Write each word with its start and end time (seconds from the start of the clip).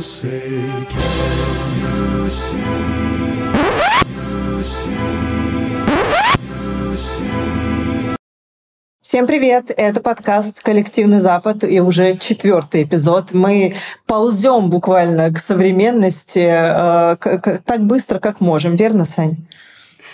say, 0.00 0.40
can 0.90 1.00
you 1.80 2.30
see? 2.30 2.56
You 4.56 4.62
see, 4.62 4.90
you 6.90 6.96
see. 6.96 8.16
Всем 9.00 9.26
привет! 9.28 9.70
Это 9.76 10.00
подкаст 10.00 10.60
«Коллективный 10.62 11.20
Запад» 11.20 11.62
и 11.62 11.80
уже 11.80 12.16
четвертый 12.18 12.82
эпизод. 12.82 13.32
Мы 13.32 13.74
ползем 14.06 14.68
буквально 14.68 15.32
к 15.32 15.38
современности 15.38 16.40
э, 16.40 17.16
к- 17.16 17.38
к- 17.38 17.58
так 17.64 17.82
быстро, 17.86 18.18
как 18.18 18.40
можем. 18.40 18.74
Верно, 18.74 19.04
Сань? 19.04 19.36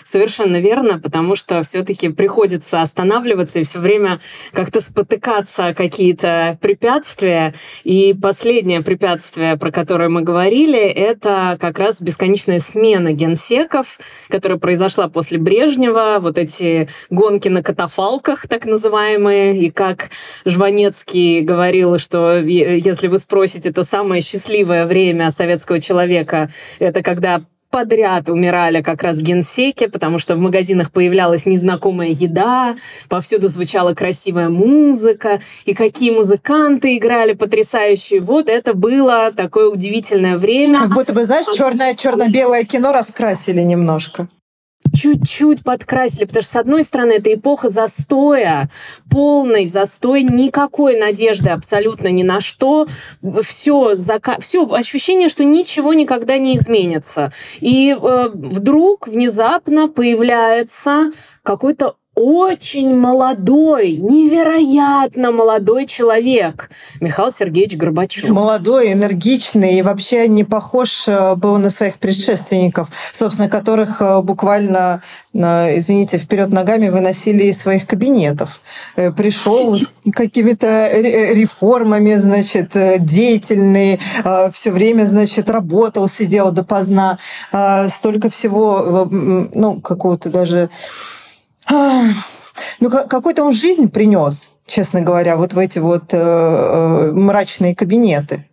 Совершенно 0.04 0.58
верно, 0.58 0.98
потому 0.98 1.36
что 1.36 1.62
все-таки 1.62 2.08
приходится 2.08 2.82
останавливаться 2.82 3.60
и 3.60 3.64
все 3.64 3.78
время 3.78 4.18
как-то 4.52 4.80
спотыкаться 4.80 5.74
какие-то 5.74 6.58
препятствия. 6.60 7.54
И 7.84 8.14
последнее 8.20 8.82
препятствие, 8.82 9.56
про 9.56 9.70
которое 9.70 10.08
мы 10.08 10.22
говорили, 10.22 10.80
это 10.80 11.56
как 11.60 11.78
раз 11.78 12.00
бесконечная 12.00 12.58
смена 12.58 13.12
генсеков, 13.12 13.98
которая 14.28 14.58
произошла 14.58 15.08
после 15.08 15.38
Брежнева, 15.38 16.18
вот 16.20 16.38
эти 16.38 16.88
гонки 17.10 17.48
на 17.48 17.62
катафалках, 17.62 18.46
так 18.48 18.66
называемые, 18.66 19.58
и 19.58 19.70
как 19.70 20.10
Жванецкий 20.44 21.40
говорил, 21.42 21.98
что 21.98 22.38
если 22.38 23.08
вы 23.08 23.18
спросите, 23.18 23.72
то 23.72 23.82
самое 23.82 24.20
счастливое 24.20 24.86
время 24.86 25.30
советского 25.30 25.78
человека— 25.78 26.50
это 26.78 27.02
когда 27.02 27.42
подряд 27.72 28.28
умирали 28.28 28.82
как 28.82 29.02
раз 29.02 29.20
генсеки, 29.20 29.86
потому 29.86 30.18
что 30.18 30.36
в 30.36 30.38
магазинах 30.38 30.92
появлялась 30.92 31.46
незнакомая 31.46 32.10
еда, 32.10 32.76
повсюду 33.08 33.48
звучала 33.48 33.94
красивая 33.94 34.48
музыка, 34.48 35.40
и 35.64 35.74
какие 35.74 36.12
музыканты 36.12 36.96
играли 36.96 37.32
потрясающие. 37.32 38.20
Вот 38.20 38.48
это 38.48 38.74
было 38.74 39.32
такое 39.34 39.68
удивительное 39.68 40.36
время. 40.36 40.80
Как 40.80 40.94
будто 40.94 41.12
бы, 41.12 41.24
знаешь, 41.24 41.46
черное 41.56 41.96
черно-белое 41.96 42.64
кино 42.64 42.92
раскрасили 42.92 43.62
немножко. 43.62 44.28
Чуть-чуть 44.92 45.64
подкрасили, 45.64 46.24
потому 46.24 46.42
что, 46.42 46.52
с 46.52 46.56
одной 46.56 46.84
стороны, 46.84 47.12
это 47.12 47.32
эпоха 47.32 47.68
застоя, 47.68 48.70
полный 49.10 49.66
застой, 49.66 50.22
никакой 50.22 50.98
надежды 50.98 51.50
абсолютно 51.50 52.08
ни 52.08 52.22
на 52.22 52.40
что, 52.40 52.86
все, 53.42 53.94
зака... 53.94 54.38
все 54.40 54.68
ощущение, 54.68 55.28
что 55.28 55.44
ничего 55.44 55.94
никогда 55.94 56.38
не 56.38 56.56
изменится. 56.56 57.32
И 57.60 57.96
э, 57.98 58.30
вдруг 58.32 59.08
внезапно 59.08 59.88
появляется 59.88 61.10
какой-то 61.42 61.96
очень 62.14 62.94
молодой, 62.94 63.92
невероятно 63.92 65.32
молодой 65.32 65.86
человек, 65.86 66.70
Михаил 67.00 67.30
Сергеевич 67.30 67.76
Горбачев. 67.76 68.28
Молодой, 68.30 68.92
энергичный 68.92 69.78
и 69.78 69.82
вообще 69.82 70.28
не 70.28 70.44
похож 70.44 71.08
э, 71.08 71.34
был 71.36 71.56
на 71.56 71.70
своих 71.70 71.96
предшественников, 71.96 72.90
собственно, 73.12 73.48
которых 73.48 74.02
э, 74.02 74.20
буквально, 74.20 75.02
э, 75.32 75.78
извините, 75.78 76.18
вперед 76.18 76.50
ногами 76.50 76.90
выносили 76.90 77.44
из 77.44 77.60
своих 77.60 77.86
кабинетов. 77.86 78.60
Пришел 79.16 79.76
с 79.76 79.88
какими-то 80.14 80.90
ре- 80.92 81.34
реформами, 81.34 82.14
значит, 82.16 82.72
деятельный, 82.98 83.98
все 84.52 84.70
время, 84.70 85.06
значит, 85.06 85.48
работал, 85.48 86.06
сидел 86.08 86.52
допоздна. 86.52 87.18
Столько 87.88 88.28
всего, 88.28 89.08
ну, 89.10 89.80
какого-то 89.80 90.28
даже... 90.30 90.68
Ну, 91.68 92.90
ка- 92.90 93.06
какой-то 93.08 93.44
он 93.44 93.52
жизнь 93.52 93.88
принес, 93.88 94.50
честно 94.66 95.00
говоря, 95.00 95.36
вот 95.36 95.52
в 95.52 95.58
эти 95.58 95.78
вот 95.78 96.12
э, 96.12 96.18
э, 96.18 97.12
мрачные 97.12 97.74
кабинеты. 97.74 98.48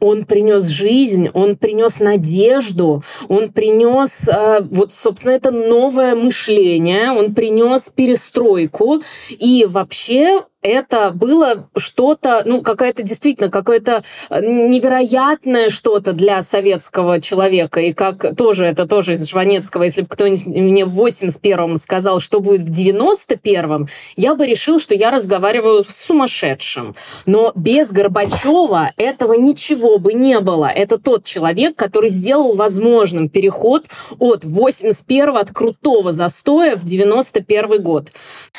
Он 0.00 0.24
принес 0.24 0.64
жизнь, 0.64 1.28
он 1.32 1.56
принес 1.56 2.00
надежду, 2.00 3.04
он 3.28 3.52
принес, 3.52 4.28
э, 4.28 4.60
вот, 4.72 4.92
собственно, 4.92 5.32
это 5.32 5.52
новое 5.52 6.16
мышление, 6.16 7.12
он 7.12 7.34
принес 7.34 7.88
перестройку. 7.88 9.00
И 9.30 9.64
вообще 9.68 10.42
это 10.62 11.10
было 11.10 11.68
что-то, 11.76 12.42
ну, 12.46 12.62
какая-то 12.62 13.02
действительно, 13.02 13.50
какое-то 13.50 14.02
э, 14.30 14.40
невероятное 14.40 15.68
что-то 15.68 16.12
для 16.12 16.40
советского 16.42 17.20
человека. 17.20 17.80
И 17.80 17.92
как 17.92 18.36
тоже, 18.36 18.66
это 18.66 18.86
тоже 18.86 19.14
из 19.14 19.28
Жванецкого, 19.28 19.82
если 19.82 20.02
бы 20.02 20.08
кто-нибудь 20.08 20.46
мне 20.46 20.84
в 20.84 21.04
81-м 21.04 21.76
сказал, 21.76 22.20
что 22.20 22.40
будет 22.40 22.62
в 22.62 22.70
91-м, 22.70 23.88
я 24.16 24.34
бы 24.34 24.46
решил, 24.46 24.78
что 24.78 24.94
я 24.94 25.10
разговариваю 25.10 25.84
с 25.84 25.96
сумасшедшим. 25.96 26.94
Но 27.26 27.52
без 27.56 27.90
Горбачева 27.90 28.92
этого 28.96 29.34
ничего 29.34 29.98
бы 29.98 30.12
не 30.12 30.38
было. 30.40 30.66
Это 30.66 30.98
тот 30.98 31.24
человек, 31.24 31.76
который 31.76 32.08
сделал 32.08 32.54
возможным 32.54 33.28
переход 33.28 33.86
от 34.18 34.44
81-го, 34.44 35.38
от 35.38 35.50
крутого 35.50 36.12
застоя 36.12 36.76
в 36.76 36.84
91 36.84 37.82
год. 37.82 38.12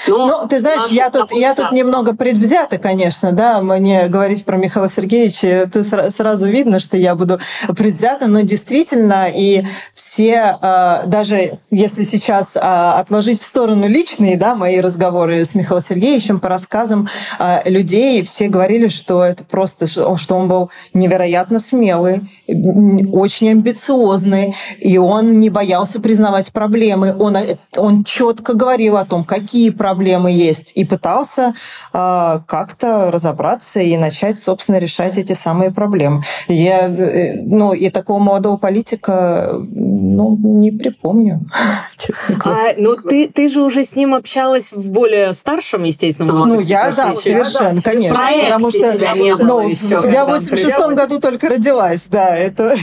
Но 0.08 0.28
Ну, 0.28 0.48
ты 0.48 0.60
знаешь, 0.60 0.88
я 0.90 1.10
тут, 1.10 1.32
я 1.32 1.56
тут 1.56 1.72
немного 1.72 1.93
предвзята, 2.02 2.80
конечно, 2.80 3.32
да, 3.34 3.62
мне 3.62 4.08
говорить 4.08 4.46
про 4.46 4.58
Михаила 4.58 4.90
Сергеевича, 4.90 5.70
сра- 5.72 6.10
сразу 6.10 6.48
видно, 6.48 6.80
что 6.80 6.98
я 6.98 7.14
буду 7.14 7.40
предвзята, 7.78 8.26
но 8.26 8.42
действительно, 8.42 9.28
и 9.32 9.64
все, 9.94 10.58
э, 10.60 11.04
даже 11.06 11.60
если 11.70 12.04
сейчас 12.04 12.56
э, 12.56 12.60
отложить 12.60 13.42
в 13.42 13.46
сторону 13.46 13.88
личные, 13.88 14.38
да, 14.38 14.56
мои 14.56 14.80
разговоры 14.80 15.46
с 15.46 15.54
Михаилом 15.54 15.84
Сергеевичем 15.84 16.40
по 16.40 16.50
рассказам 16.50 17.08
э, 17.38 17.70
людей, 17.70 18.24
все 18.24 18.48
говорили, 18.48 18.88
что 18.88 19.24
это 19.24 19.44
просто, 19.44 19.86
что 19.86 20.36
он 20.36 20.48
был 20.48 20.72
невероятно 20.96 21.60
смелый, 21.60 22.22
очень 22.48 23.52
амбициозный, 23.52 24.56
и 24.80 24.98
он 24.98 25.40
не 25.40 25.52
боялся 25.52 26.00
признавать 26.00 26.52
проблемы, 26.52 27.16
он, 27.16 27.38
э, 27.38 27.58
он 27.78 28.04
четко 28.04 28.54
говорил 28.54 28.98
о 28.98 29.06
том, 29.06 29.24
какие 29.24 29.70
проблемы 29.70 30.32
есть, 30.32 30.72
и 30.74 30.86
пытался 30.86 31.44
а, 31.44 31.54
как-то 31.92 33.12
разобраться 33.12 33.80
и 33.82 33.98
начать, 33.98 34.40
собственно, 34.40 34.78
решать 34.78 35.18
эти 35.18 35.34
самые 35.34 35.72
проблемы. 35.72 36.24
Я, 36.48 36.88
э, 36.88 37.42
ну, 37.42 37.74
и 37.74 37.90
такого 37.90 38.20
молодого 38.20 38.58
политика, 38.58 39.52
ну, 39.54 40.38
не 40.42 40.72
припомню, 40.72 41.42
честно 41.98 42.36
говоря. 42.36 42.72
А, 42.72 42.74
ну, 42.78 42.96
ты, 42.96 43.28
ты 43.28 43.48
же 43.48 43.62
уже 43.62 43.84
с 43.84 43.96
ним 43.96 44.14
общалась 44.16 44.72
в 44.72 44.92
более 44.92 45.34
старшем, 45.34 45.84
естественно, 45.84 46.32
Ну, 46.32 46.40
возрасте. 46.40 46.66
я, 46.70 46.90
потому 46.90 47.14
да, 47.14 47.20
совершенно, 47.22 47.82
конечно. 47.82 48.16
проекте 48.16 48.44
Потому 48.46 48.70
что 48.70 48.98
тебя 48.98 49.14
не 49.14 49.36
было 49.36 49.46
ну, 49.46 49.68
еще, 49.70 50.02
я 50.12 50.26
в 50.26 50.30
он 50.30 50.34
86 50.36 50.76
пришел. 50.76 50.96
году 50.96 51.20
только 51.20 51.50
родилась, 51.50 52.08
да, 52.10 52.36
это... 52.36 52.76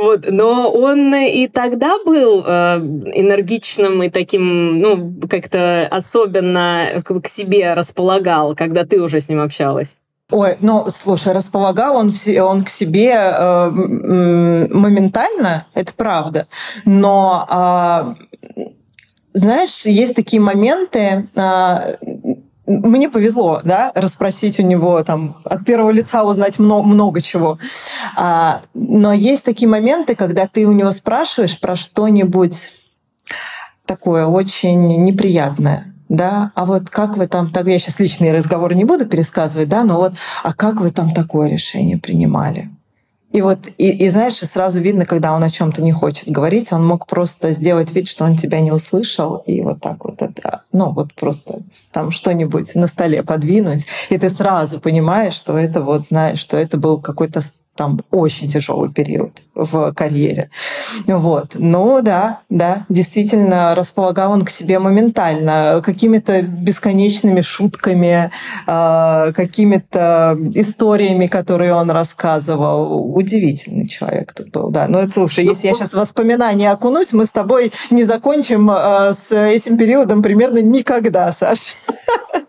Вот, 0.00 0.26
но 0.30 0.70
он 0.70 1.14
и 1.14 1.46
тогда 1.46 1.98
был 2.06 2.42
э, 2.46 2.78
энергичным 2.78 4.02
и 4.02 4.08
таким, 4.08 4.78
ну, 4.78 5.14
как-то 5.28 5.86
особенно 5.90 7.02
к, 7.04 7.28
себе 7.28 7.74
располагал, 7.74 8.56
когда 8.56 8.86
ты 8.86 9.02
уже 9.02 9.20
с 9.20 9.28
ним 9.28 9.42
общалась. 9.42 9.98
Ой, 10.30 10.56
ну, 10.60 10.86
слушай, 10.88 11.34
располагал 11.34 11.96
он, 11.96 12.14
он 12.40 12.64
к 12.64 12.70
себе 12.70 13.12
э, 13.12 13.70
моментально, 14.70 15.66
это 15.74 15.92
правда. 15.92 16.46
Но, 16.86 17.44
а, 17.50 18.14
знаешь, 19.34 19.84
есть 19.84 20.16
такие 20.16 20.40
моменты, 20.40 21.28
а, 21.36 21.84
мне 22.70 23.08
повезло, 23.08 23.60
да, 23.64 23.90
расспросить 23.94 24.60
у 24.60 24.62
него 24.62 25.02
там 25.02 25.36
от 25.44 25.64
первого 25.64 25.90
лица 25.90 26.24
узнать 26.24 26.58
много, 26.58 26.86
много 26.86 27.20
чего. 27.20 27.58
А, 28.16 28.62
но 28.74 29.12
есть 29.12 29.44
такие 29.44 29.68
моменты, 29.68 30.14
когда 30.14 30.46
ты 30.46 30.66
у 30.66 30.72
него 30.72 30.92
спрашиваешь 30.92 31.58
про 31.60 31.74
что-нибудь 31.74 32.72
такое 33.86 34.26
очень 34.26 35.02
неприятное. 35.02 35.92
Да, 36.08 36.50
а 36.56 36.64
вот 36.64 36.90
как 36.90 37.16
вы 37.16 37.28
там, 37.28 37.52
так 37.52 37.66
я 37.68 37.78
сейчас 37.78 38.00
личные 38.00 38.32
разговоры 38.32 38.74
не 38.74 38.84
буду 38.84 39.06
пересказывать, 39.06 39.68
да, 39.68 39.84
но 39.84 39.96
вот, 39.96 40.14
а 40.42 40.52
как 40.52 40.80
вы 40.80 40.90
там 40.90 41.14
такое 41.14 41.48
решение 41.48 41.98
принимали? 41.98 42.68
И 43.32 43.42
вот, 43.42 43.68
и, 43.78 43.90
и 43.90 44.10
знаешь, 44.10 44.34
сразу 44.34 44.80
видно, 44.80 45.06
когда 45.06 45.32
он 45.32 45.44
о 45.44 45.50
чем-то 45.50 45.82
не 45.82 45.92
хочет 45.92 46.28
говорить, 46.28 46.72
он 46.72 46.84
мог 46.84 47.06
просто 47.06 47.52
сделать 47.52 47.92
вид, 47.94 48.08
что 48.08 48.24
он 48.24 48.36
тебя 48.36 48.60
не 48.60 48.72
услышал, 48.72 49.36
и 49.46 49.60
вот 49.60 49.80
так 49.80 50.04
вот 50.04 50.20
это, 50.20 50.62
ну 50.72 50.90
вот 50.90 51.14
просто 51.14 51.60
там 51.92 52.10
что-нибудь 52.10 52.74
на 52.74 52.88
столе 52.88 53.22
подвинуть, 53.22 53.86
и 54.08 54.18
ты 54.18 54.30
сразу 54.30 54.80
понимаешь, 54.80 55.34
что 55.34 55.56
это 55.56 55.80
вот, 55.80 56.06
знаешь, 56.06 56.40
что 56.40 56.56
это 56.56 56.76
был 56.76 57.00
какой-то 57.00 57.40
там 57.80 57.98
очень 58.10 58.46
тяжелый 58.50 58.90
период 58.92 59.42
в 59.54 59.94
карьере. 59.94 60.50
Вот. 61.06 61.56
Ну 61.58 62.02
да, 62.02 62.40
да, 62.50 62.84
действительно, 62.90 63.74
располагал 63.74 64.32
он 64.32 64.42
к 64.42 64.50
себе 64.50 64.78
моментально 64.78 65.80
какими-то 65.82 66.42
бесконечными 66.42 67.40
шутками, 67.40 68.30
э, 68.66 69.32
какими-то 69.32 70.36
историями, 70.54 71.26
которые 71.26 71.72
он 71.72 71.90
рассказывал. 71.90 73.16
Удивительный 73.16 73.88
человек 73.88 74.34
тут 74.34 74.50
был, 74.50 74.68
да. 74.68 74.86
Но 74.86 75.08
слушай, 75.10 75.46
если 75.46 75.68
я 75.68 75.72
сейчас 75.72 75.94
в 75.94 75.96
воспоминания 75.96 76.70
окунусь, 76.70 77.14
мы 77.14 77.24
с 77.24 77.30
тобой 77.30 77.72
не 77.90 78.04
закончим 78.04 78.70
э, 78.70 79.14
с 79.14 79.32
этим 79.32 79.78
периодом 79.78 80.22
примерно 80.22 80.60
никогда, 80.60 81.32
Саш. 81.32 81.76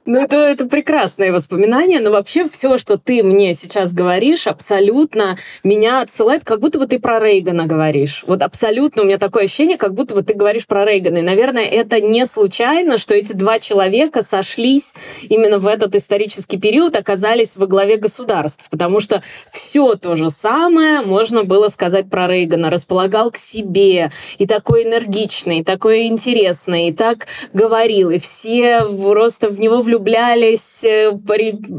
Ну, 0.04 0.19
это, 0.19 0.36
это 0.36 0.66
прекрасные 0.66 1.31
воспоминания, 1.31 2.00
но 2.00 2.12
вообще 2.12 2.50
все, 2.50 2.78
что 2.78 2.98
ты 2.98 3.24
мне 3.24 3.54
сейчас 3.54 3.94
говоришь, 3.94 4.48
абсолютно 4.48 5.20
меня 5.63 6.01
отсылает, 6.01 6.44
как 6.44 6.59
будто 6.59 6.79
бы 6.79 6.88
ты 6.88 7.00
про 7.00 7.19
Рейгана 7.19 7.65
говоришь. 7.65 8.23
Вот 8.27 8.41
абсолютно 8.41 9.03
у 9.03 9.06
меня 9.06 9.18
такое 9.18 9.45
ощущение, 9.45 9.77
как 9.77 9.94
будто 9.94 10.15
бы 10.15 10.21
ты 10.21 10.33
говоришь 10.33 10.68
про 10.68 10.85
Рейгана. 10.85 11.19
И, 11.19 11.21
наверное, 11.21 11.65
это 11.65 12.00
не 12.00 12.25
случайно, 12.25 12.97
что 12.97 13.13
эти 13.13 13.33
два 13.33 13.59
человека 13.59 14.21
сошлись 14.21 14.94
именно 15.23 15.59
в 15.59 15.68
этот 15.68 15.95
исторический 15.95 16.57
период, 16.57 16.95
оказались 16.95 17.56
во 17.57 17.68
главе 17.68 17.97
государств, 17.97 18.68
потому 18.69 19.00
что 19.00 19.21
все 19.50 19.95
то 19.95 20.15
же 20.15 20.29
самое 20.29 21.01
можно 21.01 21.44
было 21.44 21.68
сказать 21.68 22.09
про 22.09 22.27
Рейгана. 22.27 22.69
Располагал 22.69 23.31
к 23.31 23.38
себе, 23.38 24.12
и 24.38 24.45
такой 24.45 24.83
энергичный, 24.83 25.59
и 25.59 25.63
такой 25.63 26.07
интересный, 26.07 26.89
и 26.89 26.94
так 26.94 27.27
говорил, 27.53 28.09
и 28.09 28.19
все 28.19 28.85
просто 28.85 29.50
в 29.50 29.59
него 29.59 29.81
влюблялись 29.81 30.83
э, 30.83 31.12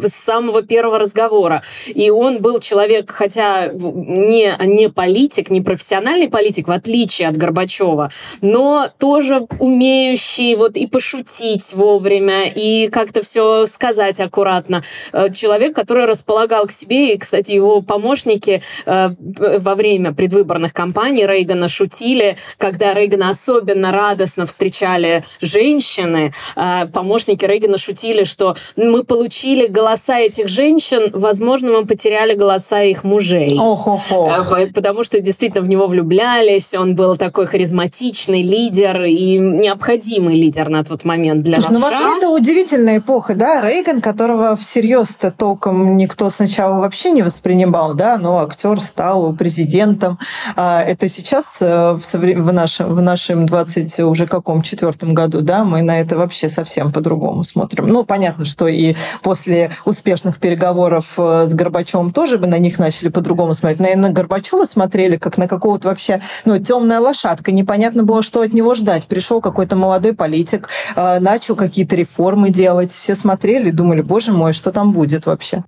с 0.03 0.13
самого 0.13 0.63
первого 0.63 0.99
разговора. 0.99 1.63
И 1.87 2.11
он 2.11 2.41
был 2.41 2.59
человек, 2.59 3.11
хотя 3.11 3.32
не, 3.37 4.55
не 4.65 4.89
политик, 4.89 5.51
не 5.51 5.61
профессиональный 5.61 6.29
политик, 6.29 6.69
в 6.69 6.73
отличие 6.73 7.29
от 7.29 7.37
Горбачева, 7.37 8.11
но 8.41 8.89
тоже 8.99 9.47
умеющий 9.59 10.55
вот 10.55 10.77
и 10.77 10.87
пошутить 10.87 11.73
вовремя, 11.73 12.49
и 12.49 12.89
как-то 12.89 13.23
все 13.23 13.67
сказать 13.67 14.21
аккуратно. 14.21 14.83
Э, 15.13 15.33
человек, 15.33 15.75
который 15.75 16.05
располагал 16.05 16.67
к 16.67 16.71
себе, 16.71 17.15
и, 17.15 17.19
кстати, 17.19 17.53
его 17.53 17.83
помощники 17.83 18.63
э, 18.87 19.11
во 19.19 19.75
время 19.75 20.13
предвыборных 20.13 20.73
кампаний 20.73 21.27
Рейгана 21.27 21.69
шутили, 21.69 22.37
когда 22.59 22.95
Рейгана 22.95 23.31
особенно 23.31 23.93
радостно 23.93 24.47
встречали 24.47 25.23
женщины, 25.41 26.33
э, 26.57 26.87
помощники 26.93 27.45
Рейгана 27.45 27.79
шутили, 27.79 28.25
что 28.25 28.57
мы 28.77 29.05
получили 29.05 29.67
голоса 29.67 30.19
этих 30.19 30.49
женщин, 30.49 31.11
возможно, 31.13 31.73
мы 31.73 31.87
потеряли 31.87 32.35
голоса 32.35 32.83
их 32.83 33.05
мужей. 33.05 33.22
Ох, 33.59 33.87
ох, 33.87 34.03
ох. 34.11 34.53
Потому 34.75 35.05
что 35.05 35.21
действительно 35.21 35.63
в 35.63 35.69
него 35.69 35.87
влюблялись, 35.87 36.75
он 36.75 36.95
был 36.95 37.17
такой 37.17 37.47
харизматичный 37.47 38.43
лидер 38.43 39.05
и 39.05 39.39
необходимый 39.39 40.35
лидер 40.35 40.69
на 40.69 40.85
тот 40.85 41.05
момент 41.05 41.43
для 41.43 41.57
Слушай, 41.57 41.73
ну 41.73 41.81
вообще 41.81 42.19
это 42.19 42.29
удивительная 42.31 42.99
эпоха, 42.99 43.35
да, 43.35 43.61
Рейган, 43.61 44.01
которого 44.01 44.57
всерьез-то 44.57 45.31
толком 45.31 45.97
никто 45.97 46.31
сначала 46.31 46.81
вообще 46.81 47.11
не 47.11 47.23
воспринимал, 47.23 47.95
да, 47.95 48.19
но 48.19 48.39
актер 48.39 48.81
стал 48.81 49.35
президентом. 49.35 50.19
А, 50.57 50.83
это 50.83 51.09
сейчас 51.09 51.59
э, 51.61 51.99
в, 52.01 52.13
в, 52.13 52.53
нашем, 52.53 52.95
в 52.95 53.03
нашем 53.03 53.47
20 53.47 54.01
уже 54.01 54.27
каком 54.27 54.63
четвертом 54.63 55.15
году, 55.15 55.41
да, 55.41 55.65
мы 55.65 55.83
на 55.83 56.01
это 56.01 56.17
вообще 56.17 56.49
совсем 56.49 56.93
по-другому 56.93 57.45
смотрим. 57.45 57.87
Ну, 57.87 58.05
понятно, 58.05 58.45
что 58.45 58.69
и 58.69 58.95
после 59.23 59.71
успешных 59.85 60.39
переговоров 60.39 61.15
э, 61.19 61.47
с 61.47 61.55
Горбачевым 61.55 62.13
тоже 62.13 62.39
бы 62.39 62.47
на 62.47 62.59
них 62.59 62.79
начали 62.79 63.02
по-другому 63.09 63.55
смотреть. 63.55 63.81
Наверное, 63.81 64.09
на 64.09 64.15
Горбачева 64.15 64.65
смотрели 64.65 65.17
как 65.17 65.39
на 65.39 65.49
какого-то 65.49 65.89
вообще, 65.89 66.21
ну, 66.45 66.59
темная 66.59 67.01
лошадка. 67.01 67.53
Непонятно 67.53 68.03
было, 68.03 68.23
что 68.23 68.43
от 68.43 68.53
него 68.53 68.75
ждать. 68.75 69.05
Пришел 69.05 69.41
какой-то 69.41 69.77
молодой 69.77 70.15
политик, 70.15 70.69
э, 70.97 71.19
начал 71.21 71.57
какие-то 71.57 71.97
реформы 71.97 72.51
делать. 72.51 72.91
Все 72.91 73.15
смотрели, 73.15 73.71
думали, 73.71 74.03
боже 74.03 74.33
мой, 74.33 74.53
что 74.53 74.73
там 74.73 74.93
будет 74.93 75.27
вообще? 75.27 75.65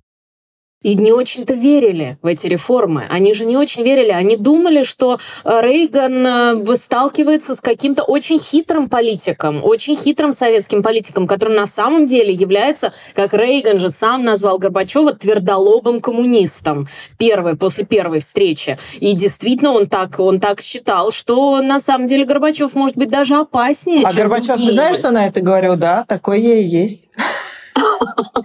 И 0.85 0.93
не 0.93 1.11
очень-то 1.11 1.55
верили 1.55 2.19
в 2.21 2.27
эти 2.27 2.45
реформы. 2.45 3.07
Они 3.09 3.33
же 3.33 3.45
не 3.45 3.57
очень 3.57 3.81
верили. 3.81 4.11
Они 4.11 4.37
думали, 4.37 4.83
что 4.83 5.17
э, 5.43 5.59
Рейган 5.63 6.63
э, 6.63 6.75
сталкивается 6.75 7.55
с 7.55 7.59
каким-то 7.59 8.03
очень 8.03 8.37
хитрым 8.37 8.87
политиком, 8.87 9.65
очень 9.65 9.95
хитрым 9.97 10.31
советским 10.31 10.83
политиком, 10.83 11.25
который 11.25 11.57
на 11.57 11.65
самом 11.65 12.05
деле 12.05 12.31
является, 12.31 12.93
как 13.15 13.33
Рейган 13.33 13.79
же 13.79 13.89
сам 13.89 14.23
назвал 14.23 14.59
Горбачева, 14.59 15.15
твердолобым 15.15 16.01
коммунистом 16.01 16.85
первый, 17.17 17.55
после 17.55 17.83
первой 17.83 18.19
встречи. 18.19 18.77
И 18.99 19.13
действительно 19.13 19.71
он 19.71 19.87
так, 19.87 20.19
он 20.19 20.39
так 20.39 20.61
считал, 20.61 21.09
что 21.09 21.63
на 21.63 21.79
самом 21.79 22.05
деле 22.05 22.25
Горбачев 22.25 22.75
может 22.75 22.95
быть 22.95 23.09
даже 23.09 23.37
опаснее, 23.37 24.05
А 24.05 24.13
Горбачев, 24.13 24.49
другие. 24.49 24.67
ты 24.67 24.73
знаешь, 24.75 24.97
что 24.97 25.09
на 25.09 25.25
это 25.25 25.41
говорил? 25.41 25.77
Да, 25.77 26.05
такое 26.07 26.37
и 26.37 26.63
есть. 26.63 27.09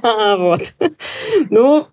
Вот. 0.03 0.75
Ну, 1.51 1.87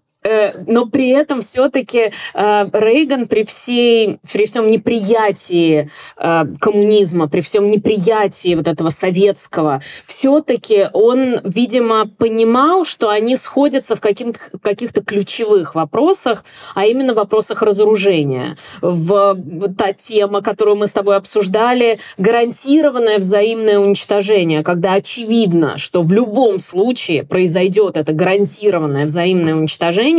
но 0.66 0.86
при 0.86 1.10
этом 1.10 1.42
все-таки 1.42 2.12
э, 2.34 2.70
Рейган 2.74 3.28
при 3.28 3.44
всей, 3.44 4.20
при 4.32 4.46
всем 4.46 4.68
неприятии 4.68 5.90
э, 6.18 6.46
коммунизма, 6.60 7.28
при 7.28 7.42
всем 7.42 7.70
неприятии 7.70 8.56
вот 8.56 8.68
этого 8.68 8.90
советского, 8.90 9.82
все-таки 10.06 10.88
он, 10.94 11.40
видимо, 11.44 12.08
понимал, 12.18 12.86
что 12.86 13.10
они 13.10 13.36
сходятся 13.36 13.96
в 13.96 14.02
каких-то 14.02 15.04
ключевых 15.04 15.76
вопросах, 15.76 16.44
а 16.76 16.86
именно 16.86 17.14
в 17.14 17.18
вопросах 17.18 17.62
разоружения. 17.62 18.58
В 18.82 19.38
та 19.78 19.94
тема, 19.94 20.42
которую 20.42 20.78
мы 20.78 20.88
с 20.88 20.94
тобой 20.94 21.16
обсуждали, 21.16 22.00
гарантированное 22.18 23.18
взаимное 23.18 23.80
уничтожение, 23.80 24.64
когда 24.64 24.94
очевидно, 24.94 25.78
что 25.78 26.02
в 26.02 26.12
любом 26.12 26.60
случае 26.60 27.24
произойдет 27.24 27.98
это 27.98 28.14
гарантированное 28.14 29.06
взаимное 29.06 29.56
уничтожение, 29.56 30.17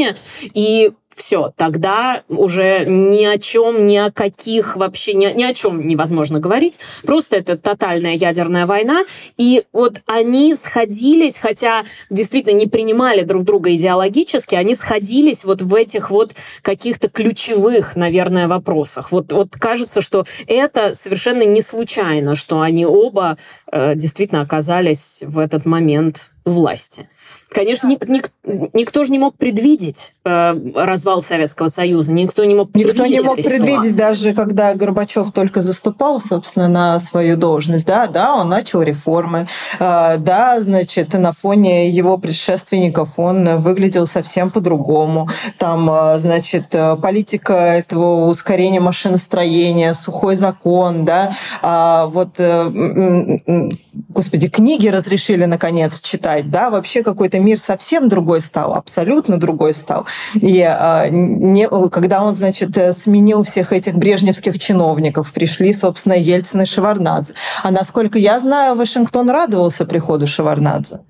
и 0.55 0.93
все, 1.19 1.53
тогда 1.57 2.23
уже 2.29 2.85
ни 2.87 3.25
о 3.25 3.39
чем, 3.39 3.87
ни 3.87 3.97
о 3.97 4.11
каких 4.11 4.77
вообще, 4.77 5.15
ни, 5.15 5.27
ни 5.33 5.43
о 5.43 5.53
чем 5.53 5.87
невозможно 5.87 6.41
говорить. 6.41 6.79
Просто 7.05 7.37
это 7.37 7.59
тотальная 7.59 8.15
ядерная 8.15 8.67
война. 8.67 9.05
И 9.37 9.65
вот 9.73 10.01
они 10.07 10.55
сходились, 10.55 11.39
хотя 11.39 11.85
действительно 12.09 12.55
не 12.55 12.67
принимали 12.67 13.23
друг 13.23 13.45
друга 13.45 13.75
идеологически, 13.75 14.55
они 14.55 14.75
сходились 14.75 15.45
вот 15.45 15.61
в 15.61 15.75
этих 15.75 16.11
вот 16.11 16.35
каких-то 16.63 17.09
ключевых, 17.09 17.97
наверное, 17.97 18.49
вопросах. 18.49 19.13
Вот, 19.13 19.33
вот 19.33 19.51
кажется, 19.51 20.01
что 20.01 20.25
это 20.47 20.95
совершенно 20.95 21.43
не 21.43 21.61
случайно, 21.61 22.35
что 22.35 22.61
они 22.61 22.87
оба 22.87 23.37
э, 23.71 23.95
действительно 23.97 24.41
оказались 24.41 25.25
в 25.27 25.39
этот 25.39 25.67
момент 25.67 26.31
власти. 26.45 27.09
Конечно, 27.51 27.89
ник, 27.89 28.07
ник, 28.09 28.31
никто 28.75 29.05
же 29.05 29.13
не 29.13 29.19
мог 29.19 29.37
предвидеть 29.37 30.13
э, 30.25 30.55
развал 30.75 31.08
Советского 31.23 31.69
Союза, 31.69 32.13
никто 32.13 32.45
не 32.45 32.55
мог 32.55 32.71
предвидеть 32.71 32.99
Никто 32.99 33.07
не 33.07 33.21
мог 33.21 33.37
предвидеть, 33.37 33.97
даже 33.97 34.33
когда 34.35 34.75
Горбачев 34.75 35.33
только 35.33 35.63
заступал, 35.63 36.21
собственно, 36.21 36.69
на 36.69 37.01
свою 37.01 37.37
должность. 37.37 37.87
Да, 37.87 38.07
да, 38.07 38.37
он 38.37 38.49
начал 38.49 38.83
реформы. 38.83 39.49
Э, 39.81 40.17
да, 40.19 40.61
значит, 40.61 41.15
на 41.15 41.33
фоне 41.33 41.91
его 41.91 42.19
предшественников 42.19 43.19
он 43.19 43.57
выглядел 43.59 44.07
совсем 44.07 44.51
по-другому. 44.51 45.29
Там, 45.59 45.91
э, 45.91 46.19
значит, 46.19 46.75
политика 47.03 47.55
этого 47.55 48.27
ускорения 48.27 48.81
машиностроения, 48.81 49.95
сухой 49.95 50.37
закон, 50.37 51.05
да, 51.05 51.33
а 51.63 52.07
вот, 52.07 52.37
э, 52.39 53.71
господи, 54.09 54.49
книги 54.49 54.89
разрешили 54.89 55.45
наконец 55.45 56.01
читать, 56.01 56.51
да, 56.51 56.71
вообще 56.71 57.03
какой-то 57.03 57.39
мир 57.41 57.59
совсем 57.59 58.09
другой 58.09 58.41
стал, 58.41 58.75
абсолютно 58.75 59.39
другой 59.39 59.75
стал. 59.75 60.07
И 60.35 60.63
а, 60.63 60.98
не, 61.09 61.69
когда 61.91 62.25
он, 62.25 62.35
значит, 62.35 62.71
сменил 62.95 63.43
всех 63.45 63.73
этих 63.73 63.95
брежневских 63.95 64.59
чиновников, 64.59 65.33
пришли, 65.33 65.73
собственно, 65.73 66.15
Ельцин 66.15 66.63
и 66.63 66.65
Шеварнадзе. 66.65 67.35
А 67.63 67.71
насколько 67.71 68.19
я 68.19 68.41
знаю, 68.41 68.75
Вашингтон 68.75 69.31
радовался 69.31 69.85
приходу 69.85 70.27
Шеварнадзе 70.27 71.01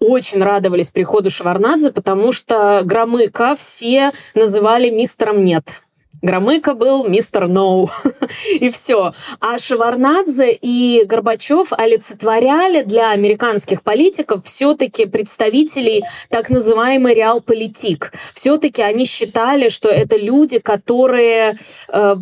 очень 0.00 0.42
радовались 0.42 0.88
приходу 0.88 1.30
Шеварнадзе, 1.30 1.92
потому 1.92 2.32
что 2.32 2.80
Громыка 2.84 3.54
все 3.54 4.12
называли 4.34 4.90
мистером 4.90 5.44
«нет». 5.44 5.82
Громыко 6.22 6.74
был 6.74 7.08
мистер 7.08 7.48
Ноу. 7.48 7.88
и 8.60 8.70
все. 8.70 9.12
А 9.40 9.58
Шеварнадзе 9.58 10.52
и 10.52 11.04
Горбачев 11.06 11.72
олицетворяли 11.72 12.82
для 12.82 13.10
американских 13.10 13.82
политиков 13.82 14.44
все-таки 14.44 15.06
представителей 15.06 16.02
так 16.28 16.50
называемой 16.50 17.14
реал-политик. 17.14 18.12
Все-таки 18.34 18.82
они 18.82 19.06
считали, 19.06 19.68
что 19.68 19.88
это 19.88 20.16
люди, 20.16 20.58
которые 20.58 21.56
э, 21.88 22.16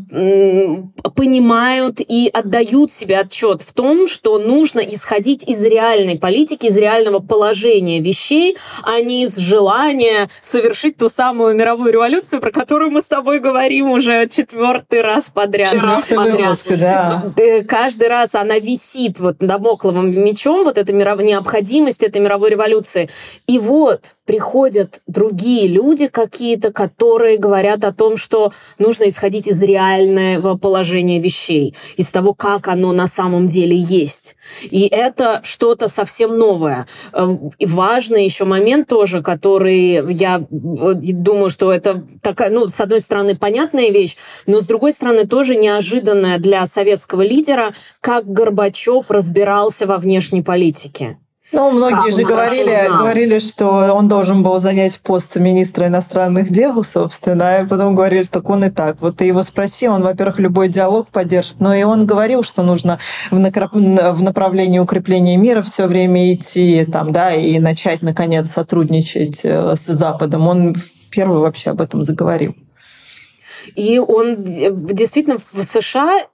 понимают 1.16 2.00
и 2.00 2.30
отдают 2.32 2.92
себе 2.92 3.18
отчет 3.18 3.62
в 3.62 3.72
том, 3.72 4.06
что 4.06 4.38
нужно 4.38 4.80
исходить 4.80 5.48
из 5.48 5.62
реальной 5.64 6.16
политики, 6.16 6.66
из 6.66 6.76
реального 6.76 7.18
положения 7.18 8.00
вещей, 8.00 8.56
а 8.82 9.00
не 9.00 9.24
из 9.24 9.36
желания 9.36 10.28
совершить 10.40 10.96
ту 10.96 11.08
самую 11.08 11.56
мировую 11.56 11.92
революцию, 11.92 12.40
про 12.40 12.52
которую 12.52 12.92
мы 12.92 13.00
с 13.00 13.08
тобой 13.08 13.40
говорим 13.40 13.87
фильм 13.88 13.90
уже 13.90 14.28
четвертый 14.28 15.02
раз 15.02 15.30
подряд. 15.30 15.70
Четвертый 15.70 16.18
выпуск, 16.18 16.66
да. 16.78 17.24
Э, 17.36 17.62
каждый 17.62 18.08
раз 18.08 18.34
она 18.34 18.58
висит 18.58 19.20
вот 19.20 19.38
домокловым 19.38 20.10
мечом, 20.10 20.64
вот 20.64 20.78
эта 20.78 20.92
миров... 20.92 21.20
необходимость 21.20 22.02
этой 22.02 22.20
мировой 22.20 22.50
революции. 22.50 23.08
И 23.46 23.58
вот 23.58 24.14
приходят 24.24 25.00
другие 25.06 25.68
люди 25.68 26.06
какие-то, 26.06 26.70
которые 26.70 27.38
говорят 27.38 27.84
о 27.84 27.92
том, 27.92 28.16
что 28.16 28.52
нужно 28.78 29.08
исходить 29.08 29.48
из 29.48 29.62
реального 29.62 30.56
положения 30.58 31.18
вещей, 31.18 31.74
из 31.96 32.10
того, 32.10 32.34
как 32.34 32.68
оно 32.68 32.92
на 32.92 33.06
самом 33.06 33.46
деле 33.46 33.76
есть. 33.76 34.36
И 34.62 34.86
это 34.86 35.40
что-то 35.44 35.88
совсем 35.88 36.36
новое. 36.36 36.86
Э, 37.12 37.36
и 37.58 37.66
важный 37.66 38.24
еще 38.24 38.44
момент 38.44 38.88
тоже, 38.88 39.22
который 39.22 40.12
я 40.12 40.42
думаю, 40.50 41.48
что 41.48 41.72
это 41.72 42.02
такая, 42.22 42.50
ну, 42.50 42.68
с 42.68 42.80
одной 42.80 43.00
стороны, 43.00 43.34
понятная 43.78 43.90
вещь, 43.90 44.16
но 44.46 44.60
с 44.60 44.66
другой 44.66 44.92
стороны, 44.92 45.26
тоже 45.26 45.56
неожиданная 45.56 46.38
для 46.38 46.66
советского 46.66 47.22
лидера, 47.22 47.72
как 48.00 48.30
Горбачев 48.30 49.10
разбирался 49.10 49.86
во 49.86 49.98
внешней 49.98 50.42
политике. 50.42 51.18
Ну, 51.50 51.70
многие 51.70 52.12
же 52.12 52.24
говорили, 52.24 52.88
говорили, 52.88 53.38
что 53.38 53.94
он 53.94 54.06
должен 54.06 54.42
был 54.42 54.58
занять 54.58 55.00
пост 55.00 55.36
министра 55.36 55.86
иностранных 55.86 56.52
дел, 56.52 56.84
собственно, 56.84 57.62
и 57.62 57.66
потом 57.66 57.94
говорили, 57.94 58.24
так 58.24 58.50
он 58.50 58.64
и 58.64 58.70
так. 58.70 59.00
Вот 59.00 59.16
ты 59.16 59.24
его 59.24 59.42
спроси, 59.42 59.88
он, 59.88 60.02
во-первых, 60.02 60.40
любой 60.40 60.68
диалог 60.68 61.08
поддержит, 61.08 61.60
но 61.60 61.72
и 61.72 61.84
он 61.84 62.04
говорил, 62.04 62.42
что 62.42 62.62
нужно 62.62 62.98
в 63.30 64.22
направлении 64.22 64.78
укрепления 64.78 65.38
мира 65.38 65.62
все 65.62 65.86
время 65.86 66.34
идти, 66.34 66.84
там, 66.84 67.12
да, 67.12 67.32
и 67.34 67.58
начать, 67.58 68.02
наконец, 68.02 68.50
сотрудничать 68.50 69.40
э, 69.44 69.74
с 69.74 69.86
Западом. 69.86 70.46
Он 70.48 70.74
первый 71.10 71.38
вообще 71.38 71.70
об 71.70 71.80
этом 71.80 72.04
заговорил. 72.04 72.54
И 73.76 73.98
он 73.98 74.36
действительно 74.44 75.38
в 75.38 75.62
США 75.62 76.26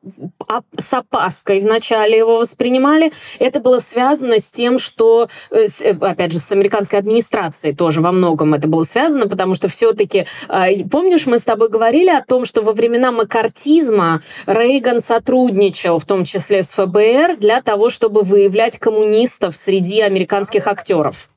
с 0.76 0.95
опаской 0.95 1.61
вначале 1.61 2.19
его 2.19 2.38
воспринимали. 2.38 3.12
Это 3.38 3.61
было 3.61 3.79
связано 3.79 4.38
с 4.38 4.49
тем, 4.49 4.79
что, 4.79 5.29
э, 5.50 5.67
э, 5.81 5.95
опять 6.00 6.33
же, 6.33 6.38
с 6.38 6.53
американской 6.53 6.99
администрацией 6.99 7.75
тоже 7.75 8.00
во 8.00 8.12
многом 8.12 8.55
это 8.55 8.69
было 8.69 8.85
связано, 8.85 9.29
потому 9.29 9.55
что 9.55 9.69
все-таки, 9.69 10.26
а, 10.49 10.67
помнишь, 10.91 11.26
мы 11.26 11.38
с 11.38 11.45
тобой 11.45 11.69
говорили 11.69 12.11
о 12.11 12.23
том, 12.23 12.45
что 12.45 12.62
во 12.62 12.73
времена 12.73 13.12
макартизма 13.12 14.21
Рейган 14.47 15.00
сотрудничал, 15.00 15.99
в 15.99 16.05
том 16.05 16.25
числе 16.25 16.62
с 16.62 16.73
ФБР, 16.73 17.37
для 17.38 17.62
того, 17.62 17.91
чтобы 17.91 18.23
выявлять 18.23 18.79
коммунистов 18.79 19.57
среди 19.57 20.00
американских 20.00 20.67
актеров. 20.67 21.29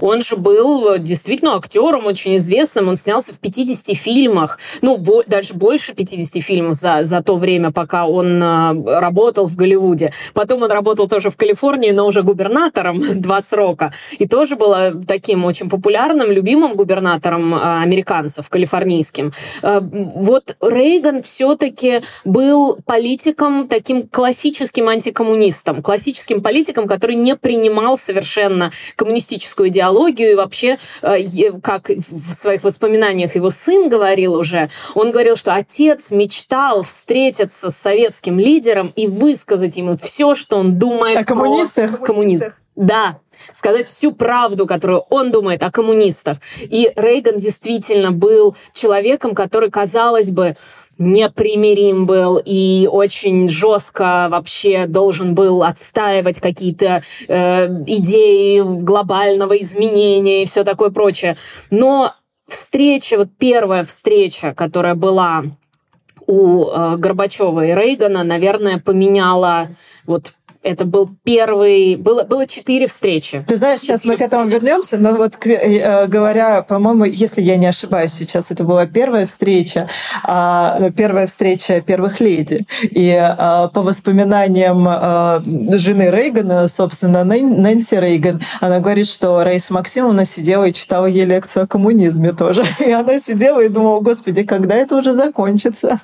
Он 0.00 0.22
же 0.22 0.36
был 0.36 0.94
э, 0.94 0.98
действительно 0.98 1.56
актером 1.56 2.06
очень 2.06 2.36
известным, 2.36 2.88
он 2.88 2.96
снялся 2.96 3.32
в 3.32 3.38
50 3.38 3.96
фильмах, 3.96 4.58
ну, 4.82 5.02
даже 5.26 5.54
больше 5.54 5.94
50 5.94 6.42
фильмов 6.42 6.74
за, 6.74 7.04
за 7.04 7.22
то 7.22 7.36
время, 7.36 7.72
пока 7.72 8.06
он 8.06 8.42
э, 8.42 9.00
работал 9.00 9.46
в 9.46 9.56
Голливуде. 9.56 10.12
Потом 10.32 10.62
он 10.62 10.70
работал 10.70 11.08
тоже 11.08 11.30
в 11.30 11.36
Калифорнии, 11.36 11.90
но 11.90 12.06
уже 12.06 12.22
губернатором 12.22 13.00
два 13.20 13.40
срока. 13.40 13.92
И 14.18 14.26
тоже 14.26 14.56
был 14.56 14.74
таким 15.06 15.44
очень 15.44 15.68
популярным, 15.68 16.30
любимым 16.30 16.74
губернатором 16.74 17.54
э, 17.54 17.82
американцев, 17.82 18.48
калифорнийским. 18.48 19.32
Э, 19.62 19.80
вот 19.82 20.56
Рейган 20.60 21.22
все-таки 21.22 22.02
был 22.24 22.78
политиком, 22.86 23.68
таким 23.68 24.08
классическим 24.08 24.88
антикоммунистом, 24.88 25.82
классическим 25.82 26.42
политиком, 26.42 26.86
который 26.86 27.16
не 27.16 27.36
принимал 27.36 27.96
совершенно 27.96 28.70
коммунистическую 28.96 29.53
идеологию. 29.58 30.32
И 30.32 30.34
вообще, 30.34 30.78
э, 31.02 31.18
как 31.62 31.88
в 31.88 32.32
своих 32.32 32.62
воспоминаниях 32.62 33.34
его 33.34 33.50
сын 33.50 33.88
говорил 33.88 34.36
уже, 34.36 34.70
он 34.94 35.10
говорил, 35.10 35.24
говорил, 35.24 35.36
что 35.36 35.54
отец 35.54 36.10
мечтал 36.10 36.82
встретиться 36.82 37.70
с 37.70 37.76
советским 37.76 38.38
лидером 38.38 38.92
и 38.94 39.06
высказать 39.06 39.76
ему 39.78 39.96
все, 39.96 40.34
что 40.34 40.58
он 40.58 40.78
думает 40.78 41.18
о 41.18 41.24
коммунистах. 41.24 41.98
про 41.98 42.06
коммунизм. 42.06 42.52
Да, 42.76 43.20
сказать 43.52 43.86
всю 43.86 44.12
правду, 44.12 44.66
которую 44.66 45.00
он 45.08 45.30
думает 45.30 45.62
о 45.62 45.70
коммунистах. 45.70 46.38
И 46.60 46.92
Рейган 46.96 47.38
действительно 47.38 48.10
был 48.10 48.56
человеком, 48.72 49.34
который, 49.34 49.70
казалось 49.70 50.30
бы, 50.30 50.56
непримирим 50.98 52.06
был 52.06 52.40
и 52.44 52.88
очень 52.90 53.48
жестко 53.48 54.28
вообще 54.30 54.86
должен 54.86 55.34
был 55.34 55.62
отстаивать 55.62 56.40
какие-то 56.40 57.02
э, 57.28 57.66
идеи 57.86 58.60
глобального 58.60 59.56
изменения 59.56 60.42
и 60.42 60.46
все 60.46 60.64
такое 60.64 60.90
прочее. 60.90 61.36
Но 61.70 62.12
встреча, 62.46 63.18
вот 63.18 63.28
первая 63.38 63.84
встреча, 63.84 64.54
которая 64.54 64.94
была 64.94 65.44
у 66.26 66.66
э, 66.66 66.96
Горбачева 66.96 67.66
и 67.66 67.74
Рейгана, 67.74 68.24
наверное, 68.24 68.78
поменяла 68.78 69.68
вот 70.06 70.34
это 70.64 70.84
был 70.84 71.10
первый... 71.24 71.96
Было, 71.96 72.24
было 72.24 72.46
четыре 72.46 72.86
встречи. 72.86 73.44
Ты 73.46 73.56
знаешь, 73.56 73.80
сейчас 73.80 74.04
мы 74.04 74.16
к 74.16 74.20
этому 74.20 74.46
вернемся, 74.48 74.98
но 74.98 75.12
вот 75.12 75.36
э, 75.46 76.06
говоря, 76.06 76.62
по-моему, 76.62 77.04
если 77.04 77.42
я 77.42 77.56
не 77.56 77.66
ошибаюсь 77.66 78.12
сейчас, 78.12 78.50
это 78.50 78.64
была 78.64 78.86
первая 78.86 79.26
встреча, 79.26 79.88
э, 80.26 80.90
первая 80.96 81.26
встреча 81.26 81.80
первых 81.80 82.20
леди. 82.20 82.66
И 82.82 83.10
э, 83.10 83.68
по 83.72 83.82
воспоминаниям 83.82 84.88
э, 84.88 85.78
жены 85.78 86.10
Рейгана, 86.10 86.66
собственно, 86.68 87.24
Нэнси 87.24 87.96
Рейган, 87.96 88.40
она 88.60 88.80
говорит, 88.80 89.06
что 89.06 89.44
Раиса 89.44 89.74
Максимовна 89.74 90.24
сидела 90.24 90.64
и 90.64 90.72
читала 90.72 91.06
ей 91.06 91.26
лекцию 91.26 91.64
о 91.64 91.66
коммунизме 91.66 92.32
тоже. 92.32 92.64
И 92.84 92.90
она 92.90 93.20
сидела 93.20 93.60
и 93.60 93.68
думала, 93.68 94.00
господи, 94.00 94.44
когда 94.44 94.74
это 94.74 94.96
уже 94.96 95.12
закончится? 95.12 96.00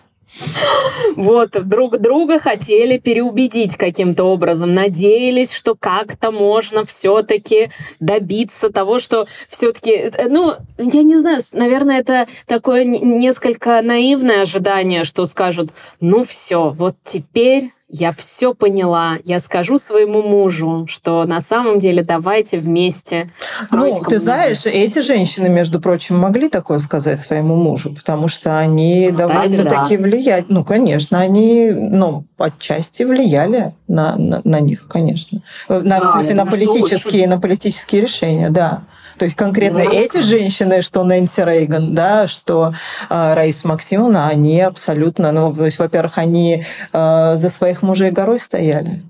Вот, 1.16 1.50
друг 1.68 1.98
друга 1.98 2.38
хотели 2.38 2.98
переубедить 2.98 3.76
каким-то 3.76 4.24
образом, 4.24 4.72
надеялись, 4.72 5.52
что 5.52 5.74
как-то 5.74 6.30
можно 6.30 6.84
все-таки 6.84 7.70
добиться 7.98 8.70
того, 8.70 8.98
что 8.98 9.26
все-таки, 9.48 9.90
э, 9.90 10.28
ну, 10.28 10.54
я 10.78 11.02
не 11.02 11.16
знаю, 11.16 11.40
наверное, 11.52 12.00
это 12.00 12.26
такое 12.46 12.84
несколько 12.84 13.82
наивное 13.82 14.42
ожидание, 14.42 15.04
что 15.04 15.26
скажут, 15.26 15.70
ну 16.00 16.24
все, 16.24 16.70
вот 16.70 16.96
теперь 17.02 17.70
я 17.92 18.12
все 18.12 18.54
поняла, 18.54 19.18
я 19.24 19.40
скажу 19.40 19.76
своему 19.78 20.22
мужу, 20.22 20.86
что 20.88 21.24
на 21.24 21.40
самом 21.40 21.78
деле 21.78 22.02
давайте 22.02 22.58
вместе 22.58 23.30
Ну, 23.72 23.92
ты 24.08 24.18
знаешь, 24.18 24.64
эти 24.64 25.00
женщины, 25.00 25.48
между 25.48 25.80
прочим, 25.80 26.18
могли 26.18 26.48
такое 26.48 26.78
сказать 26.78 27.20
своему 27.20 27.56
мужу, 27.56 27.94
потому 27.94 28.28
что 28.28 28.58
они 28.58 29.10
довольно-таки 29.16 29.96
да. 29.96 30.02
влияют. 30.02 30.46
Ну, 30.48 30.64
конечно, 30.64 31.18
они, 31.20 31.70
ну, 31.70 32.24
отчасти 32.38 33.02
влияли 33.02 33.74
на, 33.88 34.16
на, 34.16 34.40
на 34.44 34.60
них, 34.60 34.86
конечно. 34.86 35.42
На, 35.68 35.80
да, 35.80 36.00
в 36.00 36.12
смысле, 36.12 36.34
на 36.34 36.46
политические, 36.46 37.26
на 37.26 37.40
политические 37.40 38.02
решения, 38.02 38.50
да. 38.50 38.82
То 39.20 39.26
есть 39.26 39.36
конкретно 39.36 39.84
ну, 39.84 39.92
эти 39.92 40.22
женщины, 40.22 40.80
что 40.80 41.04
Нэнси 41.04 41.42
Рейган, 41.42 41.94
да, 41.94 42.26
что 42.26 42.72
э, 43.10 43.34
Раиса 43.34 43.68
Максимовна, 43.68 44.28
они 44.28 44.62
абсолютно, 44.62 45.30
ну, 45.30 45.54
то 45.54 45.66
есть, 45.66 45.78
во-первых, 45.78 46.16
они 46.16 46.64
э, 46.90 47.36
за 47.36 47.48
своих 47.50 47.82
мужей 47.82 48.12
горой 48.12 48.40
стояли. 48.40 49.02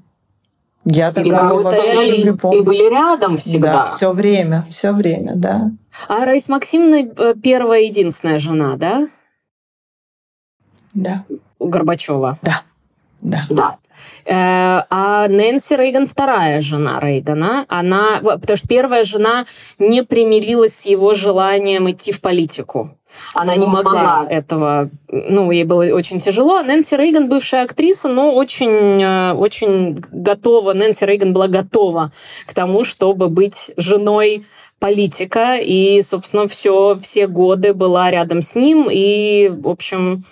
Я 0.85 1.13
так 1.13 1.25
стояли 1.25 2.23
люблю 2.23 2.55
и 2.55 2.61
были 2.63 2.91
рядом 2.91 3.37
всегда. 3.37 3.73
Да, 3.73 3.85
все 3.85 4.11
время, 4.11 4.67
все 4.69 4.91
время, 4.91 5.35
да. 5.37 5.71
А 6.09 6.25
Раиса 6.25 6.51
Максимовна 6.51 7.09
э, 7.17 7.35
первая 7.41 7.83
единственная 7.83 8.41
жена, 8.41 8.75
да? 8.75 9.07
Да. 10.93 11.25
Горбачева. 11.61 12.37
Да. 12.43 12.63
Да. 13.21 13.47
Да. 13.49 13.77
Э, 14.25 14.83
а 14.91 15.29
Нэнси 15.29 15.75
Рейган 15.77 16.07
вторая 16.07 16.61
жена 16.61 17.01
Рейгана. 17.01 17.65
Она, 17.69 18.21
потому 18.23 18.57
что 18.57 18.69
первая 18.69 19.03
жена 19.03 19.45
не 19.79 20.03
примирилась 20.03 20.75
с 20.75 20.87
его 20.87 21.15
желанием 21.15 21.91
идти 21.91 22.13
в 22.13 22.21
политику. 22.21 22.91
Она 23.35 23.57
не 23.57 23.67
могла 23.67 24.27
этого, 24.29 24.89
ну, 25.09 25.51
ей 25.51 25.65
было 25.65 25.85
очень 25.95 26.21
тяжело. 26.21 26.57
А 26.57 26.63
Нэнси 26.63 26.97
Рейган, 26.97 27.29
бывшая 27.29 27.65
актриса, 27.65 28.09
но 28.09 28.35
очень, 28.35 29.03
э, 29.03 29.33
очень 29.33 30.03
готова, 30.13 30.73
Нэнси 30.73 31.05
Рейган 31.05 31.33
была 31.33 31.49
готова 31.49 32.13
к 32.47 32.55
тому, 32.55 32.85
чтобы 32.85 33.29
быть 33.29 33.73
женой 33.77 34.45
политика, 34.79 35.59
и, 35.59 36.01
собственно, 36.03 36.49
все, 36.49 36.97
все 37.01 37.27
годы 37.27 37.75
была 37.75 38.11
рядом 38.11 38.41
с 38.41 38.55
ним, 38.55 38.89
и, 38.91 39.51
в 39.53 39.69
общем, 39.69 40.25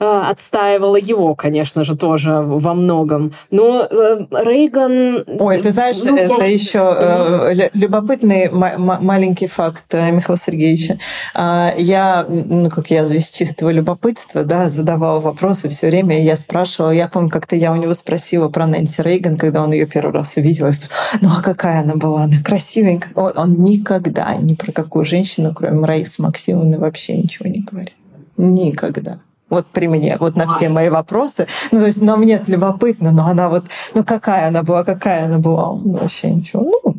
отстаивала 0.00 0.96
его, 0.96 1.34
конечно 1.34 1.84
же, 1.84 1.96
тоже 1.96 2.40
во 2.40 2.74
многом. 2.74 3.32
Но 3.50 3.86
э, 3.88 4.20
Рейган... 4.30 5.24
Ой, 5.38 5.58
ты 5.58 5.72
знаешь, 5.72 6.02
ну, 6.04 6.16
это 6.16 6.44
я... 6.44 6.46
еще 6.46 6.96
э, 6.98 7.68
любопытный 7.74 8.50
маленький 8.50 9.46
факт 9.46 9.92
Михаила 9.92 10.38
Сергеевича. 10.38 10.98
А, 11.34 11.74
я, 11.76 12.24
ну, 12.28 12.70
как 12.70 12.90
я 12.90 13.02
из 13.04 13.30
чистого 13.30 13.70
любопытства, 13.70 14.44
да, 14.44 14.70
задавала 14.70 15.20
вопросы 15.20 15.68
все 15.68 15.88
время, 15.88 16.18
и 16.18 16.24
я 16.24 16.36
спрашивала, 16.36 16.90
я 16.90 17.08
помню, 17.08 17.28
как-то 17.28 17.56
я 17.56 17.72
у 17.72 17.76
него 17.76 17.94
спросила 17.94 18.48
про 18.48 18.66
Нэнси 18.66 19.02
Рейган, 19.02 19.36
когда 19.36 19.62
он 19.62 19.72
ее 19.72 19.86
первый 19.86 20.12
раз 20.12 20.36
увидел, 20.36 20.66
я 20.66 20.72
спросила, 20.72 20.98
ну, 21.20 21.28
а 21.36 21.42
какая 21.42 21.80
она 21.80 21.96
была? 21.96 22.22
Она 22.24 22.36
красивенькая. 22.42 23.12
Он, 23.14 23.32
он 23.36 23.62
никогда 23.62 24.34
ни 24.36 24.54
про 24.54 24.72
какую 24.72 25.04
женщину, 25.04 25.52
кроме 25.54 25.86
Раисы 25.86 26.22
Максимовны, 26.22 26.78
вообще 26.78 27.16
ничего 27.16 27.48
не 27.48 27.60
говорит. 27.60 27.94
Никогда. 28.36 29.18
Вот 29.50 29.66
при 29.66 29.88
мне, 29.88 30.16
вот 30.18 30.36
на 30.36 30.46
все 30.48 30.68
мои 30.68 30.88
вопросы. 30.88 31.46
Ну, 31.72 31.80
то 31.80 31.86
есть, 31.86 32.00
но 32.00 32.16
мне 32.16 32.42
любопытно, 32.46 33.10
но 33.12 33.26
она 33.26 33.48
вот, 33.48 33.64
ну, 33.94 34.04
какая 34.04 34.48
она 34.48 34.62
была, 34.62 34.84
какая 34.84 35.26
она 35.26 35.38
была. 35.38 35.74
Ну, 35.74 35.98
вообще 35.98 36.30
ничего. 36.30 36.62
Ну, 36.62 36.96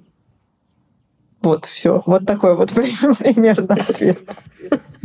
вот, 1.42 1.66
все. 1.66 2.04
Вот 2.06 2.26
такой 2.26 2.56
вот 2.56 2.72
примерно 2.74 3.76
ответ. 3.76 4.20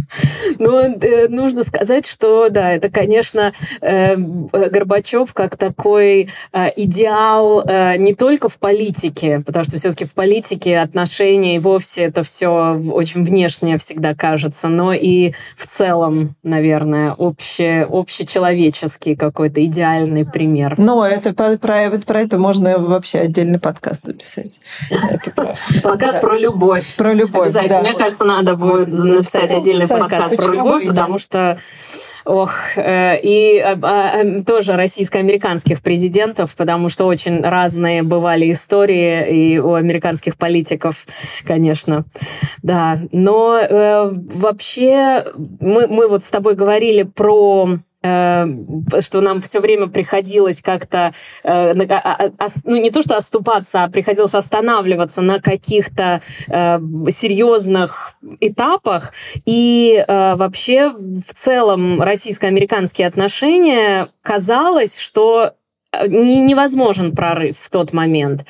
Ну, 0.59 0.81
э, 0.81 1.29
нужно 1.29 1.65
сказать, 1.65 2.07
что, 2.07 2.49
да, 2.49 2.73
это, 2.73 2.89
конечно, 2.89 3.53
э, 3.81 4.17
Горбачев 4.17 5.35
как 5.35 5.57
такой 5.57 6.31
э, 6.53 6.69
идеал 6.77 7.65
не 7.99 8.15
только 8.15 8.49
в 8.49 8.59
политике, 8.59 9.43
потому 9.45 9.65
что 9.65 9.77
все-таки 9.77 10.05
в 10.05 10.15
политике 10.15 10.79
отношения 10.79 11.57
и 11.57 11.59
вовсе 11.59 12.05
это 12.05 12.23
все 12.23 12.79
очень 12.93 13.23
внешнее 13.23 13.79
всегда 13.79 14.15
кажется, 14.15 14.69
но 14.69 14.93
и 14.93 15.33
в 15.57 15.67
целом, 15.67 16.37
наверное, 16.43 17.13
обще, 17.13 17.87
общечеловеческий 17.89 19.17
какой-то 19.17 19.65
идеальный 19.65 20.25
пример. 20.25 20.75
Ну, 20.79 21.03
это 21.03 21.35
про, 21.35 21.59
про, 21.59 21.91
про 21.99 22.21
это 22.23 22.39
можно 22.39 22.79
вообще 22.79 23.21
отдельный 23.21 23.59
подкаст 23.59 24.07
записать. 24.07 24.61
Подкаст 25.83 26.21
про 26.21 26.39
любовь. 26.39 26.97
Про 26.97 27.13
любовь, 27.13 27.49
Обязательно. 27.49 27.81
Мне 27.81 27.95
кажется, 27.95 28.25
надо 28.25 28.55
будет 28.55 28.89
написать 28.89 29.53
отдельный 29.53 29.89
подкаст 29.99 30.37
про 30.37 30.53
любовь, 30.53 30.85
да. 30.85 30.91
потому 30.91 31.19
что 31.19 31.59
Ох, 32.26 32.76
э, 32.76 33.21
и 33.23 33.61
а, 33.61 33.79
а, 33.83 34.43
тоже 34.43 34.73
российско-американских 34.73 35.81
президентов, 35.81 36.57
потому 36.57 36.88
что 36.88 37.07
очень 37.07 37.41
разные 37.41 38.03
бывали 38.03 38.50
истории 38.50 39.53
и 39.53 39.59
у 39.59 39.75
американских 39.75 40.37
политиков, 40.37 41.07
конечно. 41.47 42.05
Да, 42.65 42.99
но 43.12 43.61
э, 43.61 44.11
вообще 44.35 45.25
мы, 45.61 45.87
мы 45.87 46.09
вот 46.09 46.25
с 46.25 46.31
тобой 46.31 46.57
говорили 46.57 47.05
про 47.05 47.79
что 49.01 49.21
нам 49.21 49.41
все 49.41 49.61
время 49.61 49.87
приходилось 49.89 50.63
как-то, 50.63 51.13
э, 51.43 51.75
а, 51.89 52.31
а, 52.39 52.47
ну 52.65 52.77
не 52.77 52.91
то 52.91 53.03
что 53.03 53.17
оступаться, 53.17 53.85
а 53.85 53.89
приходилось 53.89 54.35
останавливаться 54.35 55.23
на 55.23 55.41
каких-то 55.41 56.21
э, 56.49 56.79
серьезных 57.09 58.15
этапах. 58.41 59.13
И 59.45 60.05
вообще 60.09 60.91
в 60.91 61.35
целом 61.35 62.03
российско-американские 62.03 63.09
отношения 63.09 64.09
казалось, 64.23 64.99
что 64.99 65.55
не, 66.07 66.41
невозможен 66.41 67.15
прорыв 67.15 67.57
в 67.59 67.71
тот 67.71 67.93
момент. 67.93 68.47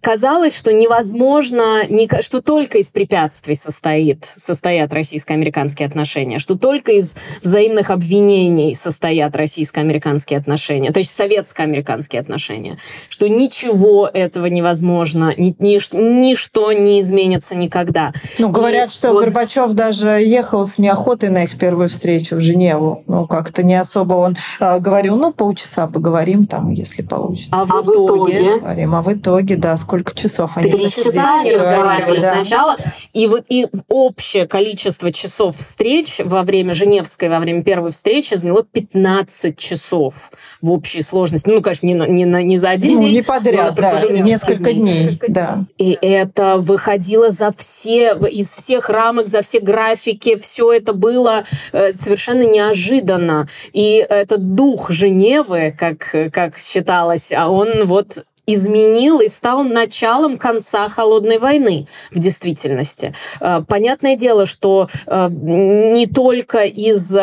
Казалось, 0.00 0.56
что 0.56 0.72
невозможно, 0.72 1.82
что 2.20 2.40
только 2.40 2.78
из 2.78 2.90
препятствий 2.90 3.54
состоит, 3.54 4.24
состоят 4.24 4.92
российско-американские 4.92 5.86
отношения, 5.86 6.38
что 6.38 6.56
только 6.56 6.92
из 6.92 7.16
взаимных 7.42 7.90
обвинений 7.90 8.74
состоят 8.74 9.36
российско-американские 9.36 10.38
отношения, 10.38 10.92
то 10.92 10.98
есть 10.98 11.10
советско-американские 11.10 12.20
отношения, 12.20 12.78
что 13.08 13.28
ничего 13.28 14.08
этого 14.12 14.46
невозможно, 14.46 15.34
ни, 15.36 15.54
ни, 15.58 15.78
ничто 15.96 16.72
не 16.72 17.00
изменится 17.00 17.54
никогда. 17.54 18.12
Ну, 18.38 18.48
говорят, 18.48 18.90
И 18.90 18.92
что 18.92 19.12
вот... 19.12 19.24
Горбачев 19.24 19.72
даже 19.72 20.08
ехал 20.08 20.66
с 20.66 20.78
неохотой 20.78 21.30
на 21.30 21.44
их 21.44 21.58
первую 21.58 21.88
встречу 21.88 22.36
в 22.36 22.40
Женеву. 22.40 23.02
Ну, 23.06 23.26
как-то 23.26 23.62
не 23.62 23.74
особо 23.74 24.14
он 24.14 24.36
э, 24.60 24.78
говорил, 24.78 25.16
ну, 25.16 25.32
полчаса 25.32 25.86
поговорим 25.86 26.46
там, 26.46 26.72
если 26.76 27.02
получится. 27.02 27.50
А 27.52 27.64
в 27.64 27.74
а 27.74 27.80
итоге? 27.82 28.58
Говорим, 28.58 28.94
а 28.94 29.02
в 29.02 29.12
итоге, 29.12 29.56
да, 29.56 29.76
сколько 29.76 30.14
часов 30.14 30.56
они 30.56 30.70
Три 30.70 30.88
часа 30.88 31.40
они 31.40 31.52
разговаривали 31.52 32.20
да. 32.20 32.34
сначала. 32.34 32.76
И 33.12 33.26
вот 33.26 33.44
и 33.48 33.66
общее 33.88 34.46
количество 34.46 35.10
часов 35.10 35.56
встреч 35.56 36.20
во 36.24 36.42
время 36.42 36.74
Женевской, 36.74 37.28
во 37.28 37.38
время 37.38 37.62
первой 37.62 37.90
встречи 37.90 38.34
заняло 38.34 38.62
15 38.62 39.58
часов 39.58 40.30
в 40.60 40.70
общей 40.70 41.02
сложности. 41.02 41.48
Ну, 41.48 41.62
конечно, 41.62 41.86
не, 41.86 41.94
не, 41.94 42.24
не 42.24 42.58
за 42.58 42.70
один 42.70 42.96
ну, 42.96 43.02
день. 43.02 43.14
не 43.14 43.22
подряд, 43.22 43.74
да, 43.74 44.00
несколько 44.08 44.72
дней. 44.72 45.08
дней. 45.08 45.20
Да. 45.28 45.64
И 45.78 45.96
это 46.00 46.58
выходило 46.58 47.30
за 47.30 47.52
все, 47.56 48.14
из 48.30 48.54
всех 48.54 48.90
рамок, 48.90 49.26
за 49.28 49.42
все 49.42 49.60
графики. 49.60 50.36
Все 50.36 50.72
это 50.72 50.92
было 50.92 51.44
э, 51.72 51.94
совершенно 51.94 52.42
неожиданно. 52.42 53.48
И 53.72 54.04
этот 54.08 54.54
дух 54.54 54.90
Женевы, 54.90 55.74
как, 55.76 56.14
как 56.32 56.56
считалось, 56.66 57.32
а 57.32 57.48
он 57.48 57.84
вот 57.84 58.24
изменил 58.46 59.20
и 59.20 59.28
стал 59.28 59.64
началом 59.64 60.36
конца 60.36 60.88
холодной 60.88 61.38
войны 61.38 61.86
в 62.12 62.18
действительности. 62.18 63.12
Э, 63.40 63.62
понятное 63.66 64.16
дело, 64.16 64.46
что 64.46 64.88
э, 65.06 65.28
не 65.30 66.06
только 66.06 66.60
из 66.60 67.16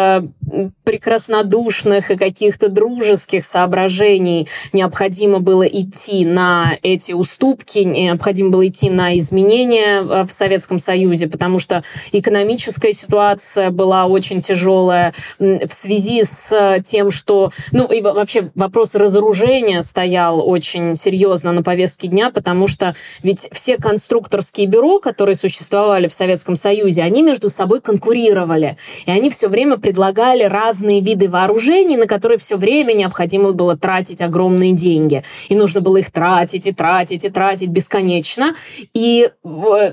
прекраснодушных 0.83 2.11
и 2.11 2.17
каких-то 2.17 2.69
дружеских 2.69 3.45
соображений 3.45 4.47
необходимо 4.71 5.39
было 5.39 5.63
идти 5.63 6.25
на 6.25 6.77
эти 6.81 7.13
уступки, 7.13 7.79
необходимо 7.79 8.49
было 8.49 8.67
идти 8.67 8.89
на 8.89 9.17
изменения 9.17 10.01
в 10.01 10.29
Советском 10.29 10.79
Союзе, 10.79 11.27
потому 11.27 11.59
что 11.59 11.83
экономическая 12.11 12.93
ситуация 12.93 13.71
была 13.71 14.05
очень 14.05 14.41
тяжелая 14.41 15.13
в 15.39 15.71
связи 15.71 16.23
с 16.23 16.81
тем, 16.83 17.11
что... 17.11 17.51
Ну, 17.71 17.87
и 17.87 18.01
вообще 18.01 18.51
вопрос 18.55 18.95
разоружения 18.95 19.81
стоял 19.81 20.47
очень 20.47 20.95
серьезно 20.95 21.51
на 21.51 21.63
повестке 21.63 22.07
дня, 22.07 22.31
потому 22.31 22.67
что 22.67 22.95
ведь 23.21 23.47
все 23.51 23.77
конструкторские 23.77 24.67
бюро, 24.67 24.99
которые 24.99 25.35
существовали 25.35 26.07
в 26.07 26.13
Советском 26.13 26.55
Союзе, 26.55 27.03
они 27.03 27.21
между 27.21 27.49
собой 27.49 27.81
конкурировали. 27.81 28.77
И 29.05 29.11
они 29.11 29.29
все 29.29 29.47
время 29.47 29.77
предлагали 29.77 30.32
разные 30.41 30.99
виды 30.99 31.29
вооружений, 31.29 31.95
на 31.95 32.07
которые 32.07 32.39
все 32.39 32.57
время 32.57 32.93
необходимо 32.93 33.51
было 33.51 33.77
тратить 33.77 34.21
огромные 34.21 34.71
деньги. 34.71 35.23
И 35.49 35.55
нужно 35.55 35.81
было 35.81 35.97
их 35.97 36.11
тратить, 36.11 36.65
и 36.65 36.71
тратить, 36.71 37.25
и 37.25 37.29
тратить 37.29 37.69
бесконечно. 37.69 38.55
И 38.95 39.29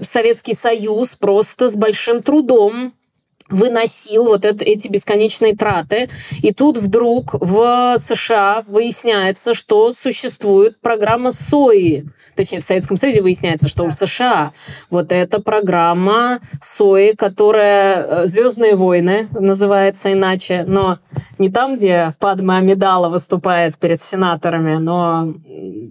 Советский 0.01 0.55
Союз 0.55 1.15
просто 1.15 1.69
с 1.69 1.77
большим 1.77 2.23
трудом 2.23 2.93
выносил 3.51 4.25
вот 4.25 4.45
это, 4.45 4.65
эти 4.65 4.89
бесконечные 4.89 5.57
траты. 5.57 6.09
И 6.43 6.53
тут 6.53 6.79
вдруг 6.79 7.35
в 7.35 7.97
США 7.99 8.65
выясняется, 8.67 9.55
что 9.55 9.93
существует 9.93 10.81
программа 10.81 11.31
СОИ. 11.31 12.07
Точнее, 12.37 12.61
в 12.61 12.65
Советском 12.65 12.97
Союзе 12.97 13.23
выясняется, 13.23 13.69
что 13.69 13.85
у 13.85 13.91
США 13.91 14.53
вот 14.89 15.13
эта 15.13 15.41
программа 15.41 16.41
СОИ, 16.63 17.13
которая 17.15 18.23
э, 18.23 18.27
«Звездные 18.27 18.75
войны» 18.77 19.29
называется 19.33 20.13
иначе, 20.13 20.65
но 20.67 20.99
не 21.39 21.51
там, 21.51 21.77
где 21.77 22.15
Падма 22.19 22.59
Амидала 22.59 23.09
выступает 23.09 23.77
перед 23.77 24.01
сенаторами, 24.01 24.77
но 24.77 25.35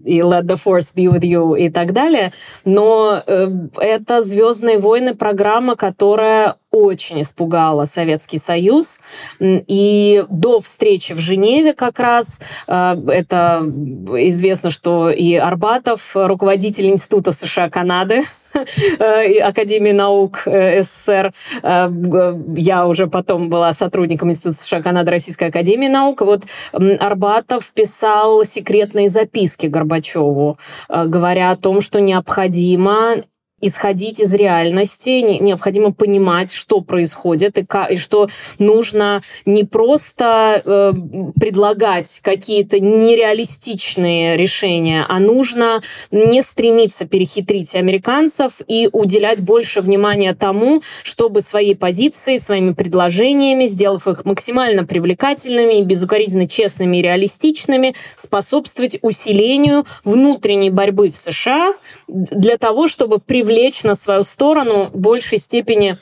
и 0.05 0.19
«Let 0.19 0.43
the 0.43 0.59
Force 0.63 0.93
be 0.95 1.05
with 1.05 1.21
you» 1.21 1.59
и 1.59 1.69
так 1.69 1.93
далее, 1.93 2.31
но 2.65 3.21
э, 3.25 3.47
это 3.79 4.21
«Звездные 4.21 4.79
войны» 4.79 5.13
программа, 5.15 5.75
которая 5.75 6.55
очень 6.71 7.21
испугала 7.21 7.85
Советский 7.85 8.37
Союз. 8.37 8.99
И 9.39 10.23
до 10.29 10.59
встречи 10.59 11.13
в 11.13 11.19
Женеве 11.19 11.73
как 11.73 11.99
раз, 11.99 12.39
э, 12.67 12.95
это 13.07 13.63
известно, 13.65 14.69
что 14.69 15.09
и 15.09 15.35
Арбатов, 15.35 16.11
руководитель 16.15 16.87
Института 16.87 17.31
США-Канады, 17.31 18.23
э, 18.53 19.39
Академии 19.39 19.91
наук 19.91 20.43
э, 20.45 20.81
СССР. 20.81 21.33
Я 21.63 22.87
уже 22.87 23.07
потом 23.07 23.49
была 23.49 23.73
сотрудником 23.73 24.29
Института 24.29 24.55
США 24.55 24.81
Канады 24.81 25.11
Российской 25.11 25.45
Академии 25.45 25.87
наук. 25.87 26.21
Вот 26.21 26.43
Арбатов 26.71 27.71
писал 27.71 28.43
секретные 28.43 29.09
записки 29.09 29.67
Горбачеву, 29.67 30.57
говоря 30.89 31.51
о 31.51 31.57
том, 31.57 31.81
что 31.81 31.99
необходимо 31.99 33.23
исходить 33.61 34.19
из 34.19 34.33
реальности, 34.33 35.21
необходимо 35.41 35.91
понимать, 35.91 36.51
что 36.51 36.81
происходит, 36.81 37.57
и, 37.57 37.65
как, 37.65 37.91
и 37.91 37.97
что 37.97 38.27
нужно 38.57 39.21
не 39.45 39.63
просто 39.63 40.61
э, 40.63 40.93
предлагать 41.39 42.19
какие-то 42.23 42.79
нереалистичные 42.79 44.37
решения, 44.37 45.05
а 45.07 45.19
нужно 45.19 45.81
не 46.11 46.41
стремиться 46.41 47.05
перехитрить 47.05 47.75
американцев 47.75 48.61
и 48.67 48.89
уделять 48.91 49.41
больше 49.41 49.81
внимания 49.81 50.33
тому, 50.33 50.81
чтобы 51.03 51.41
своей 51.41 51.75
позиции, 51.75 52.37
своими 52.37 52.73
предложениями, 52.73 53.65
сделав 53.65 54.07
их 54.07 54.25
максимально 54.25 54.85
привлекательными 54.85 55.81
безукоризненно 55.81 56.47
честными 56.47 56.97
и 56.97 57.01
реалистичными, 57.01 57.95
способствовать 58.15 58.99
усилению 59.01 59.85
внутренней 60.03 60.69
борьбы 60.69 61.09
в 61.09 61.15
США 61.15 61.73
для 62.07 62.57
того, 62.57 62.87
чтобы 62.87 63.19
привлечь 63.19 63.48
привлечь 63.49 63.83
на 63.83 63.95
свою 63.95 64.23
сторону 64.23 64.91
в 64.93 64.97
большей 64.99 65.39
степени 65.39 65.97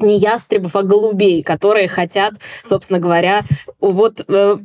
не 0.00 0.18
ястребов, 0.18 0.74
а 0.74 0.82
голубей, 0.82 1.42
которые 1.42 1.86
хотят, 1.86 2.34
собственно 2.64 2.98
говоря, 2.98 3.42
вот 3.80 4.24
э, 4.26 4.56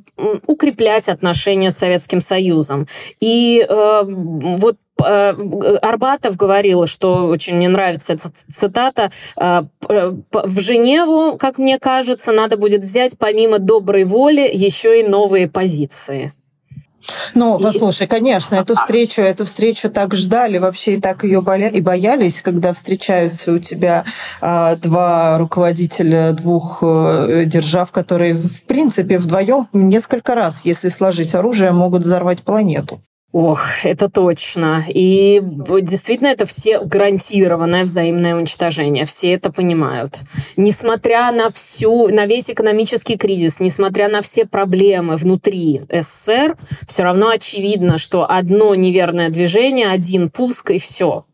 укреплять 0.48 1.08
отношения 1.10 1.70
с 1.70 1.78
Советским 1.78 2.22
Союзом. 2.22 2.88
И 3.20 3.64
э, 3.68 4.04
вот 4.08 4.78
Арбатов 4.98 6.38
говорил, 6.38 6.88
что 6.88 7.28
очень 7.28 7.58
мне 7.58 7.68
нравится 7.68 8.18
цитата, 8.50 9.12
в 9.36 10.60
Женеву, 10.62 11.38
как 11.38 11.58
мне 11.58 11.80
кажется, 11.80 12.32
надо 12.32 12.56
будет 12.56 12.82
взять 12.82 13.18
помимо 13.18 13.60
доброй 13.60 14.06
воли 14.06 14.50
еще 14.52 15.02
и 15.02 15.04
новые 15.04 15.50
позиции. 15.50 16.34
Ну, 17.34 17.60
послушай, 17.60 18.08
конечно, 18.08 18.56
эту 18.56 18.76
встречу, 18.76 19.22
эту 19.22 19.46
встречу 19.46 19.89
так 19.89 20.15
ждали, 20.15 20.58
вообще 20.58 20.96
и 20.96 21.02
так 21.02 21.24
ее 21.24 21.41
боя 21.41 21.70
и 21.70 21.82
боялись, 21.82 22.41
когда 22.41 22.74
встречаются 22.74 23.52
у 23.52 23.60
тебя 23.60 24.06
а, 24.41 24.76
два 24.76 25.38
руководителя 25.38 26.32
двух 26.34 26.80
э, 26.82 27.44
держав, 27.46 27.91
которые, 27.91 28.34
в 28.34 28.63
принципе, 28.63 29.18
вдвоем 29.18 29.68
несколько 29.74 30.36
раз, 30.36 30.65
если 30.65 30.89
сложить 30.89 31.36
оружие, 31.36 31.72
могут 31.72 32.04
взорвать 32.04 32.41
планету. 32.41 33.02
Ох, 33.38 33.84
это 33.84 34.08
точно. 34.08 34.86
И 34.88 35.41
действительно, 35.43 36.28
это 36.28 36.45
все 36.45 36.80
гарантированное 36.80 37.84
взаимное 37.84 38.34
уничтожение. 38.34 39.04
Все 39.04 39.34
это 39.34 39.52
понимают. 39.52 40.19
Несмотря 40.56 41.34
на 41.34 41.52
всю, 41.52 42.08
на 42.08 42.28
весь 42.28 42.50
экономический 42.50 43.17
кризис, 43.17 43.60
несмотря 43.60 44.08
на 44.08 44.21
все 44.21 44.45
проблемы 44.45 45.17
внутри 45.17 45.82
СССР, 45.91 46.56
все 46.88 47.04
равно 47.04 47.28
очевидно, 47.28 47.98
что 47.98 48.26
одно 48.26 48.74
неверное 48.74 49.28
движение, 49.28 49.89
один 49.89 50.30
пуск 50.30 50.71
и 50.71 50.80
все. 50.80 51.26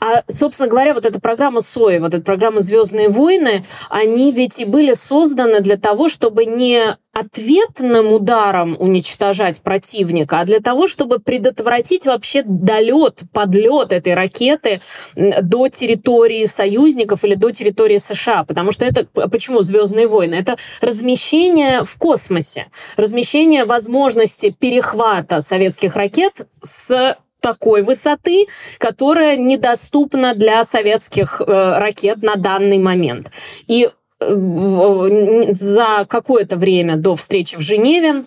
А, 0.00 0.22
собственно 0.28 0.68
говоря, 0.68 0.94
вот 0.94 1.06
эта 1.06 1.20
программа 1.20 1.60
СОИ, 1.60 1.98
вот 1.98 2.14
эта 2.14 2.22
программа 2.22 2.60
«Звездные 2.60 3.08
войны», 3.08 3.64
они 3.90 4.32
ведь 4.32 4.60
и 4.60 4.64
были 4.64 4.94
созданы 4.94 5.60
для 5.60 5.76
того, 5.76 6.08
чтобы 6.08 6.44
не 6.44 6.96
ответным 7.12 8.12
ударом 8.12 8.74
уничтожать 8.78 9.60
противника, 9.60 10.40
а 10.40 10.44
для 10.44 10.60
того, 10.60 10.88
чтобы 10.88 11.18
предотвратить 11.18 12.06
вообще 12.06 12.42
долет, 12.42 13.20
подлет 13.32 13.92
этой 13.92 14.14
ракеты 14.14 14.80
до 15.14 15.68
территории 15.68 16.46
союзников 16.46 17.24
или 17.24 17.34
до 17.34 17.50
территории 17.50 17.98
США. 17.98 18.44
Потому 18.44 18.72
что 18.72 18.84
это, 18.86 19.04
почему 19.28 19.60
«Звездные 19.60 20.06
войны»? 20.06 20.34
Это 20.34 20.56
размещение 20.80 21.84
в 21.84 21.98
космосе, 21.98 22.68
размещение 22.96 23.64
возможности 23.66 24.54
перехвата 24.58 25.40
советских 25.40 25.96
ракет 25.96 26.46
с 26.60 27.16
такой 27.42 27.82
высоты, 27.82 28.46
которая 28.78 29.36
недоступна 29.36 30.34
для 30.34 30.64
советских 30.64 31.42
э, 31.42 31.78
ракет 31.78 32.22
на 32.22 32.36
данный 32.36 32.78
момент. 32.78 33.30
И 33.66 33.90
э, 34.20 35.48
за 35.50 36.06
какое-то 36.08 36.56
время 36.56 36.96
до 36.96 37.14
встречи 37.14 37.56
в 37.56 37.60
Женеве 37.60 38.24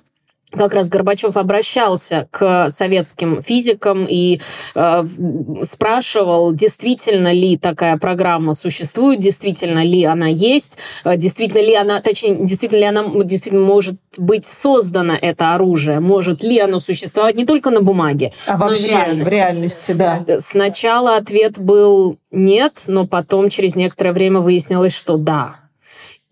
как 0.58 0.74
раз 0.74 0.90
Горбачев 0.90 1.38
обращался 1.38 2.28
к 2.32 2.70
советским 2.70 3.42
физикам 3.42 4.06
и 4.10 4.40
э, 4.76 5.04
спрашивал, 5.64 6.54
действительно 6.54 7.32
ли 7.32 7.58
такая 7.58 7.98
программа 7.98 8.54
существует, 8.54 9.20
действительно 9.20 9.84
ли 9.84 10.04
она 10.04 10.28
есть, 10.28 10.78
э, 11.04 11.18
действительно 11.18 11.62
ли 11.62 11.76
она, 11.76 12.02
точнее, 12.02 12.36
действительно 12.46 12.80
ли 12.80 12.86
она 12.86 13.04
действительно 13.24 13.66
может 13.66 13.96
быть 14.18 14.46
создано 14.46 15.14
это 15.20 15.54
оружие, 15.54 16.00
может 16.00 16.44
ли 16.44 16.60
оно 16.60 16.80
существовать 16.80 17.36
не 17.36 17.46
только 17.46 17.70
на 17.70 17.82
бумаге, 17.82 18.32
а 18.48 18.58
но 18.58 18.68
вообще, 18.68 18.84
и 18.84 18.88
в 18.88 18.92
реальности. 18.92 19.30
В 19.30 19.34
реальности, 19.34 19.92
да. 19.92 20.26
Сначала 20.40 21.18
ответ 21.18 21.60
был 21.60 22.18
нет, 22.32 22.84
но 22.88 23.06
потом 23.08 23.50
через 23.50 23.76
некоторое 23.76 24.12
время 24.12 24.40
выяснилось, 24.40 24.96
что 24.96 25.18
да. 25.18 25.56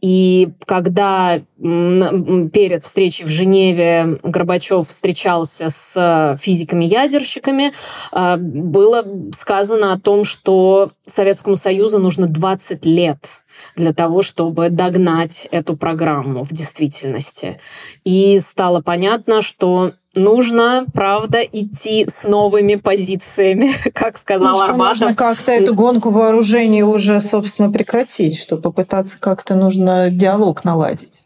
И 0.02 0.50
когда 0.66 1.40
перед 1.64 2.84
встречей 2.84 3.24
в 3.24 3.30
Женеве 3.30 4.20
Горбачев 4.22 4.86
встречался 4.86 5.70
с 5.70 6.38
физиками-ядерщиками, 6.38 7.72
а, 8.12 8.36
было 8.38 9.06
сказано 9.32 9.94
о 9.94 10.00
том, 10.00 10.26
что 10.26 10.92
Советскому 11.06 11.56
Союзу 11.56 12.00
нужно 12.00 12.28
20 12.28 12.86
лет 12.86 13.44
для 13.78 13.94
того, 13.94 14.22
чтобы 14.22 14.70
догнать 14.70 15.48
эту 15.52 15.78
программу 15.78 16.44
в 16.44 16.52
действительности. 16.52 17.60
И 18.04 18.40
стало 18.40 18.82
понятно, 18.82 19.42
что 19.42 19.94
нужно, 20.16 20.86
правда, 20.94 21.40
идти 21.40 22.06
с 22.10 22.26
новыми 22.28 22.76
позициями, 22.76 23.72
как 23.94 24.18
сказал 24.18 24.58
ну, 24.58 24.64
Арбатов. 24.64 25.00
Нужно 25.00 25.16
как-то 25.16 25.54
эту 25.54 25.74
гонку 25.74 26.10
вооружений 26.10 26.84
уже, 26.84 27.22
собственно, 27.22 27.72
прекратить, 27.72 28.38
что 28.38 28.58
попытаться 28.58 29.18
как-то 29.18 29.56
нужно 29.56 30.10
диалог 30.10 30.66
наладить. 30.66 31.23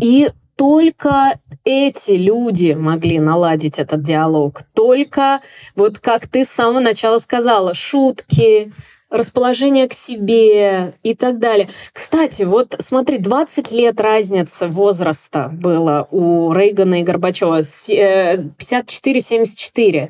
И 0.00 0.30
только 0.56 1.38
эти 1.64 2.12
люди 2.12 2.72
могли 2.72 3.20
наладить 3.20 3.78
этот 3.78 4.02
диалог. 4.02 4.62
Только, 4.74 5.40
вот 5.76 5.98
как 5.98 6.26
ты 6.26 6.44
с 6.44 6.48
самого 6.48 6.80
начала 6.80 7.18
сказала, 7.18 7.74
шутки, 7.74 8.72
расположение 9.10 9.86
к 9.88 9.94
себе 9.94 10.94
и 11.02 11.14
так 11.14 11.38
далее. 11.38 11.68
Кстати, 11.92 12.42
вот 12.42 12.76
смотри, 12.78 13.18
20 13.18 13.72
лет 13.72 14.00
разницы 14.00 14.66
возраста 14.66 15.50
было 15.52 16.08
у 16.10 16.52
Рейгана 16.52 17.00
и 17.00 17.04
Горбачева, 17.04 17.60
54-74. 17.60 19.96
Э, 19.96 20.08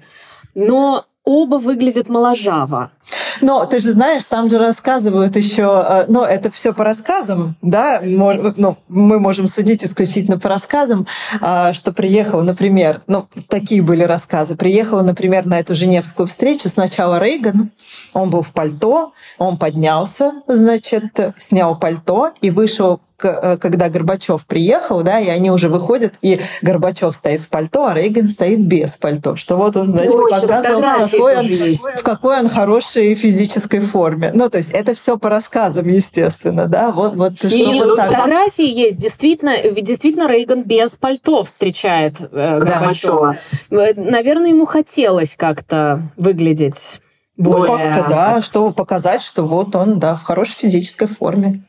Но 0.54 1.04
оба 1.28 1.56
выглядят 1.56 2.08
моложаво. 2.08 2.90
Но 3.42 3.66
ты 3.66 3.80
же 3.80 3.92
знаешь, 3.92 4.24
там 4.24 4.50
же 4.50 4.58
рассказывают 4.58 5.36
еще, 5.36 5.84
э, 5.86 6.04
но 6.08 6.24
это 6.24 6.50
все 6.50 6.72
по 6.72 6.84
рассказам, 6.84 7.54
да, 7.62 8.00
ну, 8.02 8.76
мы 8.88 9.20
можем 9.20 9.46
судить 9.46 9.84
исключительно 9.84 10.38
по 10.38 10.48
рассказам, 10.48 11.06
э, 11.40 11.72
что 11.74 11.92
приехал, 11.92 12.40
например, 12.42 13.02
ну, 13.06 13.26
такие 13.48 13.82
были 13.82 14.04
рассказы, 14.04 14.56
приехал, 14.56 15.02
например, 15.02 15.46
на 15.46 15.60
эту 15.60 15.74
Женевскую 15.74 16.26
встречу 16.26 16.68
сначала 16.68 17.18
Рейган, 17.18 17.70
он 18.14 18.30
был 18.30 18.42
в 18.42 18.52
пальто, 18.52 19.12
он 19.36 19.58
поднялся, 19.58 20.32
значит, 20.46 21.18
снял 21.36 21.78
пальто 21.78 22.32
и 22.40 22.50
вышел 22.50 23.00
когда 23.18 23.88
Горбачев 23.88 24.46
приехал, 24.46 25.02
да, 25.02 25.18
и 25.18 25.28
они 25.28 25.50
уже 25.50 25.68
выходят, 25.68 26.14
и 26.22 26.40
Горбачев 26.62 27.14
стоит 27.14 27.40
в 27.40 27.48
пальто, 27.48 27.86
а 27.86 27.94
Рейган 27.94 28.28
стоит 28.28 28.60
без 28.60 28.96
пальто. 28.96 29.36
Что 29.36 29.56
вот 29.56 29.76
он, 29.76 29.88
значит, 29.88 30.12
показывал, 30.12 30.80
в 30.80 31.10
какой 31.10 31.36
он, 31.36 31.74
в 31.74 32.02
какой 32.02 32.38
он 32.40 32.48
хорошей 32.48 33.14
физической 33.14 33.80
форме. 33.80 34.30
Ну, 34.32 34.48
то 34.48 34.58
есть 34.58 34.70
это 34.70 34.94
все 34.94 35.18
по 35.18 35.28
рассказам, 35.28 35.88
естественно, 35.88 36.66
да. 36.66 36.90
Вот, 36.90 37.16
вот, 37.16 37.32
и, 37.44 37.48
что 37.48 37.86
вот 37.86 37.96
так. 37.96 38.12
фотографии 38.12 38.68
есть. 38.68 38.98
Действительно, 38.98 39.56
действительно 39.62 40.28
Рейган 40.28 40.62
без 40.62 40.96
пальто 40.96 41.42
встречает 41.42 42.20
э, 42.20 42.60
Горбачева. 42.60 43.36
Да. 43.70 43.88
Э, 43.88 43.94
наверное, 43.96 44.50
ему 44.50 44.64
хотелось 44.64 45.34
как-то 45.36 46.02
выглядеть 46.16 47.00
ну, 47.36 47.52
более... 47.52 47.66
Ну, 47.66 47.94
как-то, 47.94 48.08
да, 48.08 48.42
чтобы 48.42 48.72
показать, 48.72 49.22
что 49.22 49.44
вот 49.44 49.74
он, 49.74 49.98
да, 49.98 50.14
в 50.14 50.22
хорошей 50.22 50.54
физической 50.54 51.06
форме. 51.06 51.64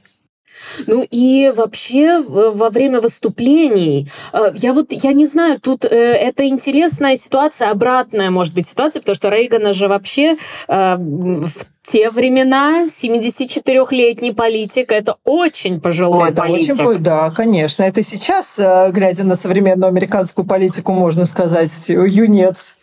Ну 0.87 1.05
и 1.09 1.51
вообще 1.55 2.21
во 2.21 2.69
время 2.69 2.99
выступлений, 2.99 4.07
э, 4.33 4.51
я 4.55 4.73
вот, 4.73 4.91
я 4.91 5.13
не 5.13 5.25
знаю, 5.25 5.59
тут 5.59 5.85
э, 5.85 5.89
это 5.89 6.47
интересная 6.47 7.15
ситуация, 7.15 7.71
обратная 7.71 8.29
может 8.29 8.53
быть 8.53 8.67
ситуация, 8.67 9.01
потому 9.01 9.15
что 9.15 9.29
Рейгана 9.29 9.73
же 9.73 9.87
вообще 9.87 10.35
э, 10.67 10.95
в 10.97 11.65
те 11.81 12.11
времена 12.11 12.85
74-летний 12.85 14.31
политик 14.31 14.91
это 14.91 15.15
очень 15.23 15.81
пожилой 15.81 16.29
это 16.29 16.43
политик. 16.43 16.85
Очень, 16.85 17.01
да, 17.01 17.31
конечно. 17.31 17.81
Это 17.83 18.03
сейчас, 18.03 18.59
глядя 18.91 19.23
на 19.23 19.35
современную 19.35 19.87
американскую 19.87 20.45
политику, 20.45 20.91
можно 20.91 21.25
сказать, 21.25 21.71
юнец. 21.87 22.75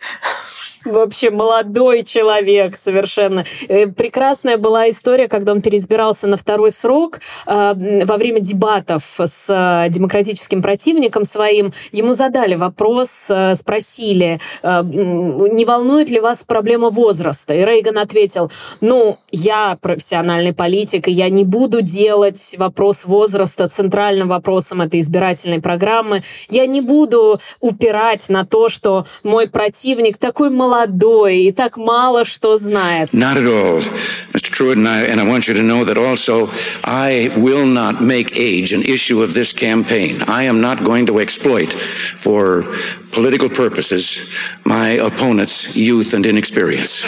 Вообще 0.85 1.29
молодой 1.29 2.03
человек 2.03 2.75
совершенно. 2.75 3.43
Э, 3.67 3.87
прекрасная 3.87 4.57
была 4.57 4.89
история, 4.89 5.27
когда 5.27 5.51
он 5.51 5.61
переизбирался 5.61 6.27
на 6.27 6.37
второй 6.37 6.71
срок 6.71 7.19
э, 7.45 8.05
во 8.05 8.17
время 8.17 8.39
дебатов 8.39 9.03
с 9.19 9.49
э, 9.49 9.89
демократическим 9.89 10.61
противником 10.61 11.25
своим. 11.25 11.73
Ему 11.91 12.13
задали 12.13 12.55
вопрос, 12.55 13.31
спросили, 13.55 14.39
не 14.63 15.65
волнует 15.65 16.09
ли 16.09 16.19
вас 16.19 16.43
проблема 16.43 16.89
возраста? 16.89 17.53
И 17.53 17.63
Рейган 17.63 17.97
ответил, 17.97 18.51
ну, 18.81 19.17
я 19.31 19.77
профессиональный 19.81 20.53
политик, 20.53 21.07
и 21.07 21.11
я 21.11 21.29
не 21.29 21.43
буду 21.43 21.81
делать 21.81 22.55
вопрос 22.57 23.05
возраста 23.05 23.67
центральным 23.67 24.27
вопросом 24.27 24.81
этой 24.81 24.99
избирательной 24.99 25.61
программы. 25.61 26.23
Я 26.49 26.65
не 26.67 26.81
буду 26.81 27.39
упирать 27.59 28.29
на 28.29 28.45
то, 28.45 28.69
что 28.69 29.05
мой 29.23 29.49
противник 29.49 30.17
такой 30.17 30.49
молодой, 30.49 30.66
молодой 30.66 31.38
и 31.38 31.52
так 31.52 31.76
мало 31.76 32.24
что 32.24 32.56
знает. 32.56 33.12
Not 33.12 33.36
at 33.36 33.46
all, 33.46 33.82
Mr. 34.32 34.50
Truitt, 34.50 34.76
and 34.76 34.88
I, 34.88 35.02
and 35.02 35.20
I 35.20 35.24
want 35.24 35.48
you 35.48 35.54
to 35.54 35.62
know 35.62 35.84
that 35.84 35.96
also 35.96 36.50
I 36.84 37.30
will 37.36 37.66
not 37.66 38.02
make 38.02 38.36
age 38.36 38.72
an 38.72 38.82
issue 38.82 39.22
of 39.22 39.34
this 39.34 39.52
campaign. 39.52 40.22
I 40.28 40.44
am 40.44 40.60
not 40.60 40.82
going 40.84 41.06
to 41.06 41.18
exploit 41.18 41.72
for 41.72 42.64
political 43.12 43.48
purposes 43.48 44.26
my 44.64 44.90
opponent's 44.90 45.74
youth 45.76 46.14
and 46.14 46.24
inexperience. 46.26 47.04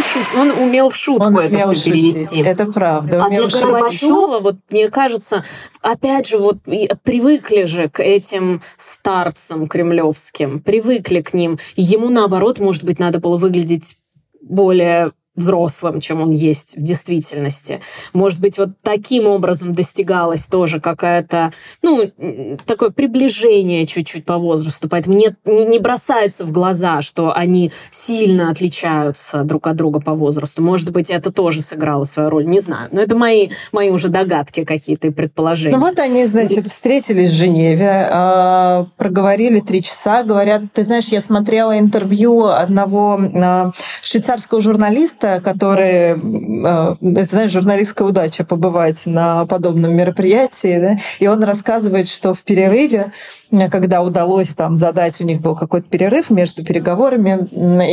Он, 0.00 0.02
шут, 0.02 0.34
он 0.36 0.50
умел 0.50 0.88
в 0.90 0.96
шутку 0.96 1.26
Он 1.26 1.38
это 1.38 1.58
все 1.58 1.68
шутить. 1.68 1.84
перевести. 1.84 2.42
Это 2.42 2.66
правда. 2.66 3.24
А 3.24 3.28
для. 3.28 3.46
Горбачева, 3.46 4.40
вот 4.40 4.56
мне 4.70 4.88
кажется, 4.88 5.44
опять 5.82 6.28
же, 6.28 6.38
вот 6.38 6.58
привыкли 7.02 7.64
же 7.64 7.88
к 7.88 8.02
этим 8.02 8.62
старцам 8.76 9.68
кремлевским, 9.68 10.60
привыкли 10.60 11.20
к 11.20 11.34
ним. 11.34 11.58
Ему, 11.76 12.08
наоборот, 12.08 12.58
может 12.58 12.84
быть, 12.84 12.98
надо 12.98 13.18
было 13.18 13.36
выглядеть 13.36 13.96
более 14.42 15.12
взрослым, 15.36 16.00
чем 16.00 16.22
он 16.22 16.30
есть 16.30 16.76
в 16.76 16.82
действительности. 16.82 17.80
Может 18.12 18.40
быть, 18.40 18.58
вот 18.58 18.70
таким 18.82 19.26
образом 19.26 19.72
достигалась 19.72 20.46
тоже 20.46 20.80
какая-то, 20.80 21.52
ну, 21.82 22.10
такое 22.66 22.90
приближение 22.90 23.86
чуть-чуть 23.86 24.24
по 24.24 24.38
возрасту. 24.38 24.88
Поэтому 24.88 25.16
не 25.16 25.30
не 25.46 25.78
бросается 25.78 26.44
в 26.44 26.52
глаза, 26.52 27.00
что 27.02 27.32
они 27.34 27.70
сильно 27.90 28.50
отличаются 28.50 29.42
друг 29.44 29.66
от 29.66 29.76
друга 29.76 30.00
по 30.00 30.14
возрасту. 30.14 30.62
Может 30.62 30.90
быть, 30.90 31.10
это 31.10 31.32
тоже 31.32 31.60
сыграло 31.60 32.04
свою 32.04 32.30
роль, 32.30 32.46
не 32.46 32.60
знаю. 32.60 32.88
Но 32.92 33.00
это 33.00 33.16
мои, 33.16 33.50
мои 33.72 33.90
уже 33.90 34.08
догадки 34.08 34.64
какие-то 34.64 35.08
и 35.08 35.10
предположения. 35.10 35.76
Ну 35.76 35.82
вот 35.82 35.98
они, 35.98 36.26
значит, 36.26 36.66
встретились 36.66 37.30
в 37.30 37.34
Женеве, 37.34 38.08
а, 38.10 38.86
проговорили 38.96 39.60
три 39.60 39.82
часа, 39.82 40.22
говорят, 40.22 40.62
ты 40.72 40.82
знаешь, 40.82 41.08
я 41.08 41.20
смотрела 41.20 41.78
интервью 41.78 42.44
одного 42.44 43.20
а, 43.34 43.72
швейцарского 44.02 44.60
журналиста, 44.60 45.19
который, 45.20 46.12
а, 46.64 46.96
это, 47.00 47.30
знаешь, 47.30 47.52
журналистская 47.52 48.06
удача 48.06 48.44
побывать 48.44 49.06
на 49.06 49.46
подобном 49.46 49.94
мероприятии, 49.94 50.78
да, 50.80 50.98
и 51.18 51.26
он 51.26 51.42
рассказывает, 51.44 52.08
что 52.08 52.34
в 52.34 52.42
перерыве, 52.42 53.12
когда 53.70 54.02
удалось 54.02 54.50
там 54.50 54.76
задать, 54.76 55.20
у 55.20 55.24
них 55.24 55.40
был 55.40 55.56
какой-то 55.56 55.88
перерыв 55.88 56.30
между 56.30 56.64
переговорами, 56.64 57.48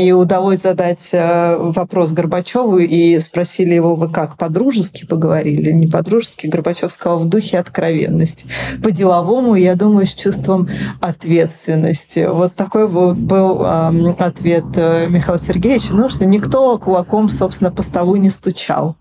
и 0.06 0.12
удалось 0.12 0.62
задать 0.62 1.10
а, 1.13 1.58
вопрос 1.58 2.12
Горбачеву, 2.12 2.78
и 2.78 3.17
спросили 3.20 3.74
его, 3.74 3.96
вы 3.96 4.10
как, 4.10 4.38
по-дружески 4.38 5.06
поговорили? 5.06 5.72
Не 5.72 5.88
по-дружески, 5.88 6.48
Горбачев 6.48 6.91
сказал, 6.91 7.20
в 7.20 7.26
духе 7.26 7.58
откровенности. 7.58 8.46
По-деловому, 8.84 9.56
я 9.56 9.76
думаю, 9.76 10.06
с 10.06 10.13
чувством 10.13 10.70
ответственности. 11.02 12.28
Вот 12.30 12.54
такой 12.54 12.88
вот 12.88 13.17
был 13.17 13.65
ответ 13.65 14.65
э, 14.76 15.08
Михаила 15.08 15.39
Сергеевича, 15.39 15.93
ну, 15.93 16.10
что 16.10 16.26
никто 16.26 16.78
кулаком, 16.78 17.30
собственно, 17.30 17.72
по 17.72 17.82
столу 17.82 18.15
не 18.17 18.30
стучал. 18.30 18.96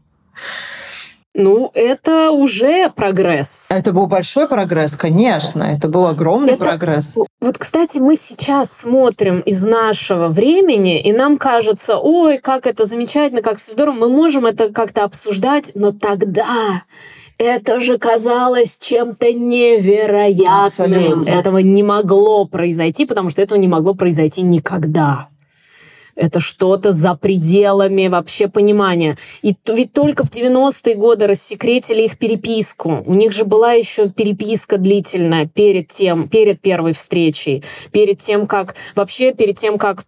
Ну, 1.39 1.71
это 1.75 2.31
уже 2.31 2.89
прогресс. 2.89 3.67
Это 3.69 3.93
был 3.93 4.07
большой 4.07 4.49
прогресс, 4.49 4.97
конечно. 4.97 5.63
Это 5.63 5.87
был 5.87 6.07
огромный 6.07 6.55
Это- 6.55 6.65
прогресс. 6.65 7.15
Вот, 7.43 7.59
кстати, 7.59 7.99
мы 7.99 8.17
сейчас 8.17 8.73
смотрим 8.73 9.41
из 9.41 9.63
нашего 9.63 10.29
времени, 10.29 10.99
и 10.99 11.13
нам 11.13 11.37
кажется, 11.37 11.99
ой, 11.99 12.39
как 12.39 12.67
это 12.67 12.87
замечательно, 12.87 13.43
как 13.43 13.59
все 13.59 13.73
здорово, 13.73 13.95
мы 13.97 14.09
можем 14.09 14.47
это 14.47 14.71
как-то 14.73 15.05
обсуждать, 15.05 15.73
но 15.75 15.93
тогда 15.93 16.85
это 17.37 17.81
же 17.81 17.99
казалось 17.99 18.79
чем-то 18.79 19.35
невероятным. 19.35 20.65
Абсолютно. 20.65 21.29
Этого 21.29 21.59
не 21.59 21.83
могло 21.83 22.47
произойти, 22.47 23.05
потому 23.05 23.29
что 23.29 23.43
этого 23.43 23.59
не 23.59 23.69
могло 23.69 23.93
произойти 23.95 24.41
никогда. 24.41 25.29
Это 26.17 26.41
что-то 26.41 26.93
за 26.93 27.15
пределами 27.15 28.09
вообще 28.09 28.49
понимания. 28.49 29.17
И 29.43 29.55
ведь 29.69 29.93
только 29.93 30.25
в 30.25 30.31
90-е 30.31 30.95
годы 30.95 31.27
рассекретили 31.27 32.03
их 32.03 32.19
переписку. 32.19 33.03
У 33.07 33.15
них 33.15 33.33
же 33.33 33.45
была 33.45 33.73
еще 33.73 34.09
переписка 34.09 34.79
длительная 34.79 35.47
перед 35.47 35.89
тем, 35.89 36.29
перед 36.29 36.61
первой 36.61 36.93
встречей, 36.93 37.63
перед 37.93 38.19
тем, 38.19 38.47
как 38.47 38.75
вообще 38.95 39.35
перед 39.35 39.59
тем, 39.59 39.77
как 39.77 40.05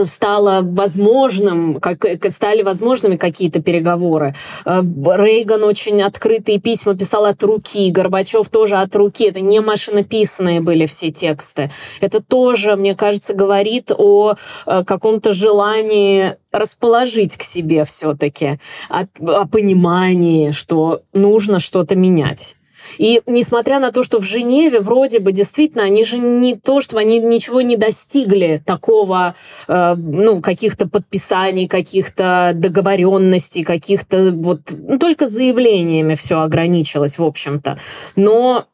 стало 0.00 0.60
возможным, 0.62 1.80
как 1.80 2.04
стали 2.30 2.62
возможными 2.62 3.16
какие-то 3.16 3.60
переговоры. 3.60 4.34
Э, 4.64 4.82
Рейган 4.82 5.64
очень 5.64 6.02
открытые 6.02 6.58
письма 6.58 6.94
писал 6.94 7.26
от 7.26 7.42
руки, 7.42 7.90
Горбачев 7.90 8.48
тоже 8.48 8.76
от 8.76 8.94
руки. 8.96 9.24
Это 9.24 9.40
не 9.40 9.60
машинописные 9.60 10.60
были 10.60 10.86
все 10.86 11.10
тексты. 11.10 11.70
Это 12.00 12.22
тоже, 12.22 12.76
мне 12.76 12.94
кажется, 12.94 13.34
говорит 13.34 13.92
о 13.96 14.34
э, 14.66 14.84
каком-то 14.84 15.32
желании 15.32 16.36
расположить 16.52 17.36
к 17.36 17.42
себе 17.42 17.84
все-таки, 17.84 18.58
о, 18.88 19.04
о 19.26 19.46
понимании, 19.46 20.50
что 20.50 21.02
нужно 21.12 21.58
что-то 21.58 21.96
менять. 21.96 22.56
И 22.98 23.22
несмотря 23.26 23.80
на 23.80 23.92
то, 23.92 24.02
что 24.02 24.18
в 24.18 24.24
Женеве 24.24 24.80
вроде 24.80 25.18
бы 25.18 25.32
действительно 25.32 25.84
они 25.84 26.04
же 26.04 26.18
не 26.18 26.56
то, 26.56 26.80
что 26.80 26.98
они 26.98 27.18
ничего 27.18 27.62
не 27.62 27.76
достигли 27.76 28.62
такого, 28.64 29.34
э, 29.68 29.94
ну, 29.96 30.40
каких-то 30.40 30.88
подписаний, 30.88 31.68
каких-то 31.68 32.52
договоренностей, 32.54 33.64
каких-то 33.64 34.32
вот, 34.32 34.72
ну, 34.72 34.98
только 34.98 35.26
заявлениями 35.26 36.14
все 36.14 36.40
ограничилось, 36.40 37.18
в 37.18 37.24
общем-то. 37.24 37.78
Но 38.16 38.66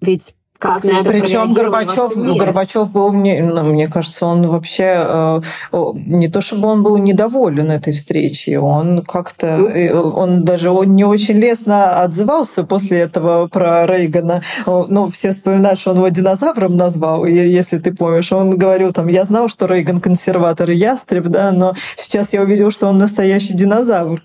ведь 0.00 0.34
как 0.58 0.84
на 0.84 1.00
это 1.00 1.10
Причем 1.10 1.52
Горбачев? 1.52 2.16
Горбачев 2.16 2.90
был, 2.90 3.12
мне, 3.12 3.42
ну, 3.42 3.64
мне 3.64 3.88
кажется, 3.88 4.26
он 4.26 4.42
вообще 4.42 4.94
э, 4.96 5.40
не 5.94 6.28
то 6.28 6.40
чтобы 6.40 6.68
он 6.68 6.82
был 6.82 6.96
недоволен 6.96 7.70
этой 7.70 7.92
встречей, 7.92 8.56
он 8.56 9.02
как-то, 9.02 9.56
Ну. 9.58 9.68
э, 9.68 9.92
он 9.92 10.44
даже 10.44 10.70
он 10.70 10.94
не 10.94 11.04
очень 11.04 11.36
лестно 11.36 12.00
отзывался 12.00 12.64
после 12.64 13.00
этого 13.00 13.48
про 13.48 13.86
Рейгана. 13.86 14.42
Ну, 14.66 15.10
все 15.10 15.32
вспоминают, 15.32 15.80
что 15.80 15.90
он 15.90 15.98
его 15.98 16.08
динозавром 16.08 16.76
назвал, 16.76 17.24
если 17.26 17.78
ты 17.78 17.92
помнишь, 17.92 18.32
он 18.32 18.50
говорил 18.50 18.92
там, 18.92 19.08
я 19.08 19.24
знал, 19.24 19.48
что 19.48 19.66
Рейган 19.66 20.00
консерватор 20.00 20.70
и 20.70 20.76
ястреб, 20.76 21.24
да, 21.24 21.52
но 21.52 21.74
сейчас 21.96 22.32
я 22.32 22.42
увидел, 22.42 22.70
что 22.70 22.88
он 22.88 22.98
настоящий 22.98 23.54
динозавр. 23.54 24.22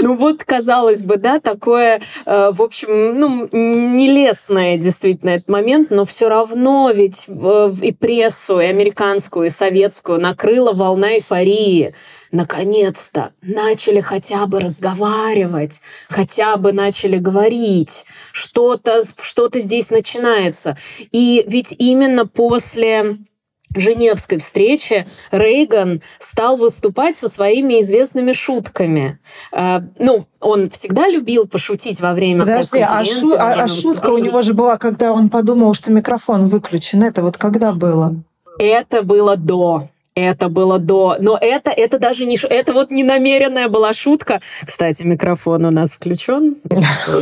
Ну 0.00 0.14
вот, 0.14 0.44
казалось 0.44 1.02
бы, 1.02 1.16
да, 1.16 1.38
такое, 1.40 2.00
э, 2.24 2.50
в 2.52 2.62
общем, 2.62 3.12
ну, 3.12 3.48
нелестное 3.52 4.76
действительно 4.76 5.30
этот 5.30 5.50
момент, 5.50 5.90
но 5.90 6.04
все 6.04 6.28
равно 6.28 6.90
ведь 6.90 7.26
э, 7.28 7.74
и 7.82 7.92
прессу, 7.92 8.60
и 8.60 8.66
американскую, 8.66 9.46
и 9.46 9.50
советскую 9.50 10.20
накрыла 10.20 10.72
волна 10.72 11.14
эйфории. 11.14 11.94
Наконец-то 12.30 13.32
начали 13.42 14.00
хотя 14.00 14.46
бы 14.46 14.60
разговаривать, 14.60 15.82
хотя 16.08 16.56
бы 16.56 16.72
начали 16.72 17.18
говорить, 17.18 18.06
что-то 18.32 19.02
что 19.20 19.50
здесь 19.52 19.90
начинается. 19.90 20.76
И 21.10 21.44
ведь 21.46 21.74
именно 21.78 22.26
после 22.26 23.18
Женевской 23.74 24.38
встрече 24.38 25.06
Рейган 25.30 26.00
стал 26.18 26.56
выступать 26.56 27.16
со 27.16 27.28
своими 27.28 27.80
известными 27.80 28.32
шутками. 28.32 29.18
Э, 29.52 29.80
ну, 29.98 30.26
он 30.40 30.70
всегда 30.70 31.08
любил 31.08 31.46
пошутить 31.46 32.00
во 32.00 32.12
время 32.14 32.40
Подожди, 32.40 32.80
а, 32.80 33.04
шу- 33.04 33.34
а- 33.38 33.54
а 33.64 33.68
шутка 33.68 34.10
у 34.10 34.18
него 34.18 34.42
же 34.42 34.54
была, 34.54 34.76
когда 34.76 35.12
он 35.12 35.28
подумал, 35.28 35.74
что 35.74 35.92
микрофон 35.92 36.46
выключен. 36.46 37.02
Это 37.02 37.22
вот 37.22 37.36
когда 37.36 37.72
было? 37.72 38.14
Это 38.58 39.02
было 39.02 39.36
до. 39.36 39.88
Это 40.14 40.48
было 40.50 40.78
до. 40.78 41.16
Но 41.20 41.38
это, 41.40 41.70
это 41.70 41.98
даже 41.98 42.26
не... 42.26 42.36
Это 42.36 42.74
вот 42.74 42.90
не 42.90 43.02
намеренная 43.02 43.68
была 43.68 43.94
шутка. 43.94 44.40
Кстати, 44.62 45.04
микрофон 45.04 45.64
у 45.64 45.70
нас 45.70 45.94
включен. 45.94 46.56
У 46.68 46.74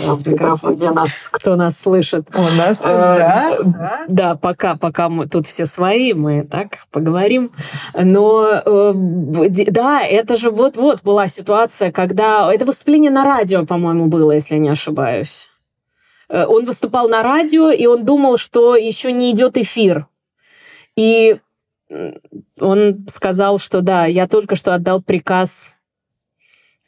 нас 0.09 0.27
микрофон, 0.27 0.75
где 0.75 0.91
нас, 0.91 1.29
кто 1.31 1.55
нас 1.55 1.79
слышит. 1.79 2.29
У 2.35 2.43
нас 2.57 2.81
Э, 2.83 3.63
да, 3.65 4.05
да. 4.09 4.35
Пока, 4.37 4.75
пока 4.77 5.09
мы 5.09 5.29
тут 5.29 5.47
все 5.47 5.67
свои, 5.67 6.15
мы 6.15 6.43
так 6.43 6.87
поговорим. 6.91 7.51
Но 7.95 8.45
э, 8.65 8.93
да, 8.95 10.03
это 10.03 10.35
же 10.35 10.51
вот-вот 10.51 11.03
была 11.03 11.29
ситуация, 11.29 11.93
когда... 11.93 12.53
Это 12.53 12.65
выступление 12.65 13.11
на 13.13 13.25
радио, 13.25 13.65
по-моему, 13.65 14.07
было, 14.07 14.33
если 14.33 14.55
я 14.55 14.61
не 14.61 14.69
ошибаюсь. 14.69 15.49
Э, 16.29 16.45
Он 16.47 16.65
выступал 16.65 17.09
на 17.09 17.23
радио, 17.23 17.71
и 17.71 17.87
он 17.87 18.05
думал, 18.05 18.37
что 18.37 18.75
еще 18.75 19.13
не 19.13 19.31
идет 19.31 19.57
эфир. 19.57 20.07
И 20.97 21.37
он 22.61 23.07
сказал, 23.09 23.59
что 23.59 23.81
да, 23.81 24.07
я 24.07 24.27
только 24.29 24.55
что 24.55 24.75
отдал 24.75 25.03
приказ 25.03 25.77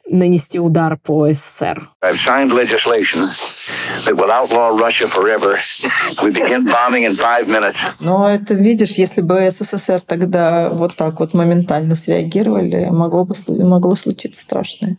нанести 0.09 0.59
удар 0.59 0.97
по 0.97 1.31
СССР. 1.31 1.89
I've 2.03 2.17
signed 2.17 2.51
legislation 2.51 3.21
that 4.05 4.15
will 4.15 4.31
outlaw 4.31 4.69
Russia 4.69 5.07
forever. 5.07 5.57
We 6.21 6.31
begin 6.31 6.65
bombing 6.65 7.03
in 7.03 7.15
five 7.15 7.47
minutes. 7.47 7.77
Но 7.99 8.29
это, 8.29 8.53
видишь, 8.53 8.91
если 8.97 9.21
бы 9.21 9.49
СССР 9.49 10.01
тогда 10.01 10.69
вот 10.69 10.95
так 10.95 11.19
вот 11.19 11.33
моментально 11.33 11.95
среагировали, 11.95 12.85
могло 12.85 13.25
бы 13.25 13.35
могло 13.47 13.95
случиться 13.95 14.41
страшное. 14.41 14.97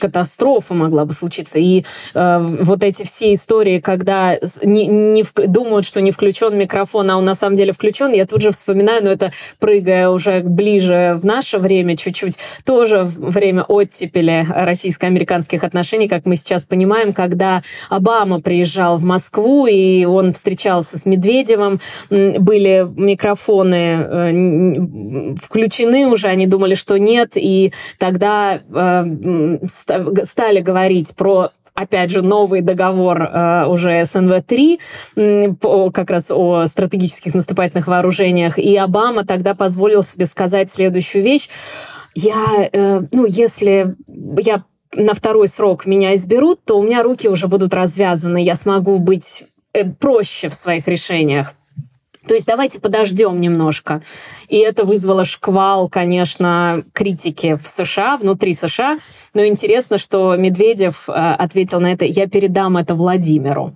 Катастрофа 0.00 0.74
могла 0.74 1.04
бы 1.04 1.12
случиться. 1.12 1.58
И 1.58 1.84
э, 2.14 2.38
вот 2.40 2.82
эти 2.84 3.04
все 3.04 3.32
истории, 3.32 3.80
когда 3.80 4.36
не, 4.62 4.86
не 4.86 5.22
в, 5.22 5.32
думают, 5.34 5.86
что 5.86 6.00
не 6.00 6.10
включен 6.10 6.56
микрофон, 6.56 7.10
а 7.10 7.16
он 7.16 7.24
на 7.24 7.34
самом 7.34 7.56
деле 7.56 7.72
включен, 7.72 8.12
я 8.12 8.26
тут 8.26 8.42
же 8.42 8.50
вспоминаю, 8.50 9.04
но 9.04 9.10
это 9.10 9.32
прыгая 9.58 10.08
уже 10.08 10.40
ближе 10.40 11.18
в 11.20 11.24
наше 11.24 11.58
время 11.58 11.96
чуть-чуть, 11.96 12.38
тоже 12.64 13.02
время 13.04 13.62
оттепели 13.62 14.46
российско-американских 14.48 15.64
отношений, 15.64 16.08
как 16.08 16.26
мы 16.26 16.36
сейчас 16.36 16.64
понимаем, 16.64 17.12
когда 17.12 17.62
Обама 17.88 18.40
приезжал 18.40 18.96
в 18.96 19.04
Москву, 19.04 19.66
и 19.66 20.04
он 20.04 20.32
встречался 20.32 20.98
с 20.98 21.06
Медведевым, 21.06 21.80
были 22.08 22.88
микрофоны 22.96 23.74
э, 23.74 25.36
включены 25.36 26.06
уже, 26.06 26.28
они 26.28 26.46
думали, 26.46 26.74
что 26.74 26.98
нет, 26.98 27.32
и 27.36 27.72
тогда 27.98 28.60
э, 28.72 29.49
стали 29.66 30.60
говорить 30.60 31.14
про 31.16 31.50
опять 31.74 32.10
же, 32.10 32.22
новый 32.22 32.60
договор 32.60 33.22
э, 33.22 33.64
уже 33.66 34.00
СНВ-3, 34.02 35.54
по, 35.54 35.90
как 35.90 36.10
раз 36.10 36.30
о 36.30 36.66
стратегических 36.66 37.34
наступательных 37.34 37.86
вооружениях, 37.86 38.58
и 38.58 38.76
Обама 38.76 39.24
тогда 39.24 39.54
позволил 39.54 40.02
себе 40.02 40.26
сказать 40.26 40.70
следующую 40.70 41.24
вещь. 41.24 41.48
Я, 42.14 42.68
э, 42.72 43.00
ну, 43.12 43.24
если 43.26 43.94
я 44.38 44.64
на 44.94 45.14
второй 45.14 45.48
срок 45.48 45.86
меня 45.86 46.14
изберут, 46.14 46.60
то 46.64 46.78
у 46.78 46.82
меня 46.82 47.02
руки 47.02 47.28
уже 47.28 47.46
будут 47.46 47.72
развязаны, 47.72 48.42
я 48.42 48.56
смогу 48.56 48.98
быть 48.98 49.44
э, 49.72 49.84
проще 49.84 50.48
в 50.48 50.54
своих 50.54 50.88
решениях. 50.88 51.54
То 52.30 52.34
есть 52.34 52.46
давайте 52.46 52.78
подождем 52.78 53.40
немножко. 53.40 54.02
И 54.46 54.58
это 54.58 54.84
вызвало 54.84 55.24
шквал, 55.24 55.88
конечно, 55.88 56.84
критики 56.92 57.56
в 57.56 57.66
США, 57.66 58.16
внутри 58.18 58.52
США. 58.52 58.98
Но 59.34 59.44
интересно, 59.44 59.98
что 59.98 60.36
Медведев 60.36 61.08
э, 61.08 61.12
ответил 61.12 61.80
на 61.80 61.92
это, 61.92 62.04
я 62.04 62.28
передам 62.28 62.76
это 62.76 62.94
Владимиру. 62.94 63.74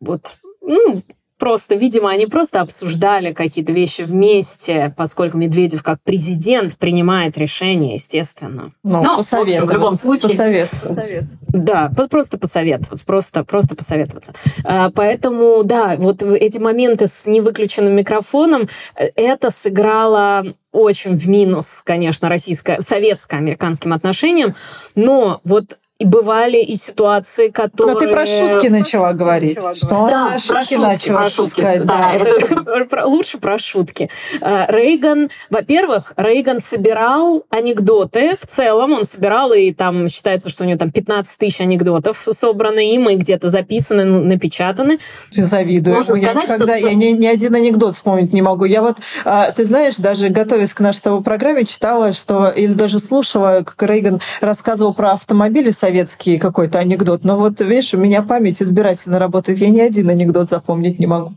Вот, 0.00 0.34
ну, 0.60 1.00
просто, 1.40 1.74
видимо, 1.74 2.10
они 2.10 2.26
просто 2.26 2.60
обсуждали 2.60 3.32
какие-то 3.32 3.72
вещи 3.72 4.02
вместе, 4.02 4.94
поскольку 4.96 5.38
Медведев 5.38 5.82
как 5.82 5.98
президент 6.04 6.76
принимает 6.76 7.36
решения, 7.38 7.94
естественно. 7.94 8.70
Ну, 8.84 9.02
Но, 9.02 9.16
посоветоваться. 9.16 9.66
В, 9.66 9.72
любом 9.72 9.94
случае. 9.94 10.30
Посоветоваться. 10.30 11.28
Да, 11.48 11.90
просто 12.08 12.38
посоветоваться, 12.38 13.04
просто, 13.04 13.42
просто 13.42 13.74
посоветоваться. 13.74 14.32
А, 14.62 14.90
поэтому, 14.90 15.64
да, 15.64 15.96
вот 15.98 16.22
эти 16.22 16.58
моменты 16.58 17.06
с 17.08 17.26
невыключенным 17.26 17.94
микрофоном, 17.94 18.68
э, 18.94 19.06
это 19.16 19.50
сыграло 19.50 20.44
очень 20.72 21.16
в 21.16 21.26
минус, 21.28 21.82
конечно, 21.84 22.28
российско 22.28 22.80
советско-американским 22.80 23.92
отношениям, 23.92 24.54
но 24.94 25.40
вот 25.42 25.78
и 26.00 26.06
бывали 26.06 26.56
и 26.56 26.76
ситуации, 26.76 27.48
которые... 27.48 27.94
Но 27.94 28.00
ты 28.00 28.08
про 28.08 28.24
шутки 28.24 28.68
начала 28.68 29.12
говорить. 29.12 29.56
Начала 29.56 29.74
что 29.74 29.94
он 29.96 30.10
да, 30.10 30.38
шутки, 30.38 30.48
про 30.48 30.62
шутки 30.62 30.74
начала 30.80 31.18
про 31.18 31.26
шутки, 31.26 31.60
сказать. 31.60 31.84
Да, 31.84 32.12
да. 32.14 32.80
Это 32.80 33.06
лучше 33.06 33.38
про 33.38 33.58
шутки. 33.58 34.10
Э, 34.40 34.64
Рейган, 34.68 35.28
во-первых, 35.50 36.14
Рейган 36.16 36.58
собирал 36.58 37.44
анекдоты. 37.50 38.34
В 38.40 38.46
целом 38.46 38.94
он 38.94 39.04
собирал, 39.04 39.52
и 39.52 39.74
там 39.74 40.08
считается, 40.08 40.48
что 40.48 40.64
у 40.64 40.66
него 40.66 40.78
там 40.78 40.90
15 40.90 41.36
тысяч 41.38 41.60
анекдотов 41.60 42.26
собраны 42.30 42.94
им 42.94 43.10
и 43.10 43.16
где-то 43.16 43.50
записаны, 43.50 44.04
напечатаны. 44.04 44.98
Ты 45.34 45.42
завидуешь. 45.42 45.96
Можно 45.96 46.14
я 46.14 46.30
сказать, 46.30 46.44
никогда, 46.44 46.76
что... 46.78 46.88
Я 46.88 46.94
ни, 46.94 47.06
ни 47.08 47.26
один 47.26 47.54
анекдот 47.54 47.94
вспомнить 47.94 48.32
не 48.32 48.40
могу. 48.40 48.64
Я 48.64 48.80
вот, 48.80 48.96
а, 49.26 49.52
ты 49.52 49.66
знаешь, 49.66 49.96
даже 49.96 50.30
готовясь 50.30 50.72
к 50.72 50.80
нашей 50.80 51.20
программе, 51.22 51.66
читала, 51.66 52.14
что 52.14 52.48
или 52.48 52.72
даже 52.72 52.98
слушала, 52.98 53.62
как 53.66 53.82
Рейган 53.82 54.20
рассказывал 54.40 54.94
про 54.94 55.12
автомобили 55.12 55.70
советский 55.90 56.38
какой-то 56.38 56.78
анекдот. 56.78 57.24
Но 57.24 57.36
вот, 57.36 57.60
видишь, 57.60 57.94
у 57.94 57.98
меня 57.98 58.22
память 58.22 58.62
избирательно 58.62 59.18
работает. 59.18 59.58
Я 59.58 59.70
ни 59.70 59.80
один 59.80 60.08
анекдот 60.08 60.48
запомнить 60.48 61.00
не 61.00 61.06
могу. 61.06 61.34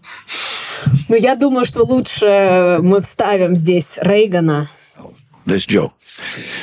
Ну, 1.09 1.15
я 1.15 1.35
думаю, 1.35 1.65
что 1.65 1.83
лучше 1.83 2.77
мы 2.81 3.01
вставим 3.01 3.55
здесь 3.55 3.97
Рейгана. 3.99 4.69
This 5.45 5.65
Joe. 5.67 5.91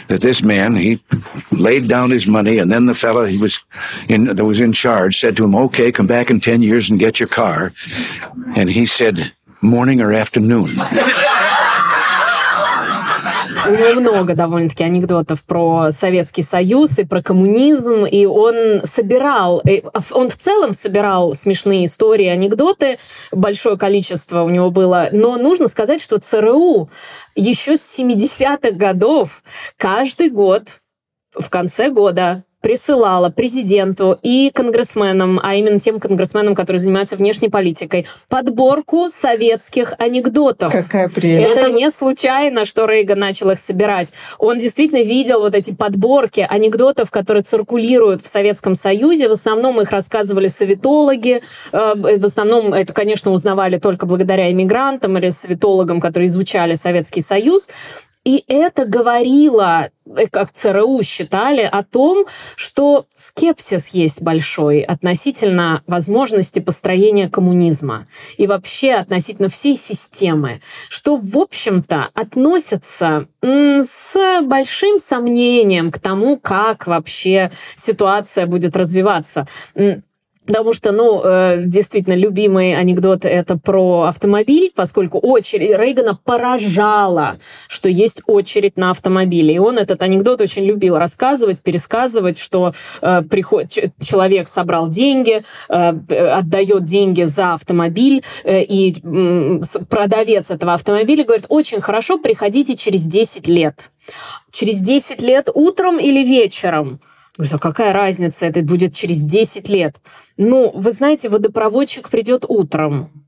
That 0.09 0.21
this 0.21 0.43
man, 0.43 0.77
he 0.77 1.01
laid 1.51 1.89
down 1.89 2.11
his 2.11 2.27
money, 2.27 2.59
and 2.59 2.71
then 2.71 2.87
the 2.87 2.95
fellow 2.95 3.27
he 3.27 3.37
was 3.37 3.59
in 4.09 4.27
that 4.27 4.45
was 4.45 4.61
in 4.61 4.73
charge 4.73 5.19
said 5.19 5.37
to 5.37 5.45
him, 5.45 5.55
"Okay, 5.55 5.91
come 5.93 6.07
back 6.07 6.31
in 6.31 6.41
ten 6.41 6.63
years 6.63 6.89
and 6.89 6.99
get 6.99 7.19
your 7.19 7.29
car." 7.29 7.73
And 8.57 8.71
he 8.71 8.87
said, 8.87 9.33
"Morning 9.61 10.01
or 10.01 10.13
afternoon." 10.15 10.81
У 13.71 13.73
него 13.73 14.01
много 14.01 14.35
довольно-таки 14.35 14.83
анекдотов 14.83 15.45
про 15.45 15.93
Советский 15.93 16.43
Союз 16.43 16.99
и 16.99 17.05
про 17.05 17.23
коммунизм, 17.23 18.05
и 18.05 18.27
он 18.27 18.81
собирал, 18.83 19.63
он 20.11 20.29
в 20.29 20.37
целом 20.37 20.73
собирал 20.73 21.35
смешные 21.35 21.85
истории, 21.85 22.27
анекдоты, 22.27 22.99
большое 23.31 23.79
количество 23.79 24.43
у 24.43 24.49
него 24.49 24.73
было, 24.73 25.09
но 25.13 25.37
нужно 25.37 25.69
сказать, 25.69 26.01
что 26.01 26.19
ЦРУ 26.19 26.91
еще 27.37 27.77
с 27.77 27.97
70-х 27.97 28.73
годов 28.73 29.45
каждый 29.77 30.31
год 30.31 30.81
в 31.33 31.49
конце 31.49 31.91
года 31.91 32.43
присылала 32.61 33.31
президенту 33.31 34.19
и 34.23 34.51
конгрессменам, 34.53 35.41
а 35.43 35.55
именно 35.55 35.81
тем 35.81 35.99
конгрессменам, 35.99 36.55
которые 36.55 36.79
занимаются 36.79 37.17
внешней 37.17 37.49
политикой, 37.49 38.07
подборку 38.29 39.09
советских 39.09 39.95
анекдотов. 39.99 40.73
Какая 40.73 41.09
прелесть. 41.09 41.57
Это 41.57 41.73
не 41.73 41.91
случайно, 41.91 42.65
что 42.65 42.87
Рейган 42.87 43.19
начал 43.19 43.51
их 43.51 43.59
собирать. 43.59 44.13
Он 44.39 44.59
действительно 44.59 45.03
видел 45.03 45.41
вот 45.41 45.55
эти 45.55 45.73
подборки 45.73 46.47
анекдотов, 46.49 47.11
которые 47.11 47.43
циркулируют 47.43 48.23
в 48.23 48.27
Советском 48.27 48.75
Союзе. 48.75 49.29
В 49.29 49.33
основном 49.33 49.81
их 49.81 49.91
рассказывали 49.91 50.47
советологи. 50.47 51.43
Э, 51.73 51.95
в 51.95 52.25
основном 52.25 52.75
это, 52.75 52.93
конечно, 52.93 53.31
узнавали 53.31 53.79
только 53.79 54.07
благодаря 54.07 54.51
иммигрантам 54.51 55.17
или 55.19 55.31
советологам, 55.31 56.01
которые 56.01 56.27
изучали 56.27 56.75
Советский 56.75 57.21
Союз. 57.21 57.69
И 58.25 58.45
это 58.49 58.85
говорило, 58.85 59.89
э, 60.05 60.27
как 60.31 60.53
ЦРУ 60.53 61.03
считали, 61.03 61.63
о 61.63 61.83
том, 61.83 62.27
что 62.55 63.07
скепсис 63.15 63.89
есть 63.89 64.21
большой 64.21 64.81
относительно 64.81 65.83
возможности 65.87 66.61
построения 66.61 67.31
коммунизма 67.31 68.07
и 68.37 68.47
вообще 68.47 68.93
относительно 68.93 69.49
всей 69.49 69.75
системы, 69.75 70.61
что, 70.91 71.17
в 71.17 71.39
общем-то, 71.39 72.11
относится 72.13 73.27
с 73.43 74.41
большим 74.43 74.99
сомнением 74.99 75.91
к 75.91 75.99
тому, 75.99 76.39
как 76.39 76.87
вообще 76.87 77.51
ситуация 77.75 78.47
будет 78.47 78.77
развиваться. 78.77 79.47
Потому 80.47 80.73
что, 80.73 80.91
ну, 80.93 81.21
э, 81.23 81.63
действительно, 81.67 82.15
любимый 82.15 82.75
анекдот 82.75 83.27
это 83.27 83.59
про 83.59 84.05
автомобиль, 84.05 84.73
поскольку 84.75 85.19
очередь 85.19 85.79
Рейгана 85.79 86.19
поражала, 86.25 87.37
что 87.69 87.91
есть 87.91 88.23
очередь 88.27 88.79
на 88.79 88.91
автомобиле. 88.91 89.55
И 89.55 89.59
он 89.59 89.77
этот 89.77 90.03
анекдот 90.03 90.41
очень 90.41 90.65
любил 90.65 90.97
рассказывать, 90.97 91.63
пересказывать, 91.63 92.39
что 92.39 92.73
э, 93.03 93.23
приход, 93.23 93.67
человек 94.01 94.49
собрал 94.49 94.89
деньги, 94.89 95.43
э, 95.69 95.89
отдает 96.09 96.85
деньги 96.85 97.25
за 97.25 97.53
автомобиль, 97.53 98.23
э, 98.45 98.63
и 98.63 98.95
э, 98.95 99.61
продавец 99.91 100.51
этого 100.51 100.73
автомобиля 100.73 101.25
говорит, 101.25 101.47
очень 101.51 101.83
хорошо, 101.83 102.19
приходите 102.19 102.77
через 102.77 103.05
10 103.05 103.47
лет. 103.47 103.91
Через 104.51 104.81
10 104.81 105.21
лет 105.21 105.51
утром 105.53 105.99
или 105.99 106.25
вечером? 106.25 106.99
Говорю, 107.41 107.57
а 107.57 107.59
какая 107.59 107.93
разница, 107.95 108.45
это 108.45 108.61
будет 108.61 108.93
через 108.93 109.23
10 109.23 109.71
лет. 109.71 109.97
Ну, 110.37 110.71
вы 110.75 110.93
знаете, 110.93 111.31
водопроводчик 111.31 112.11
придет 112.11 112.45
утром. 112.47 113.20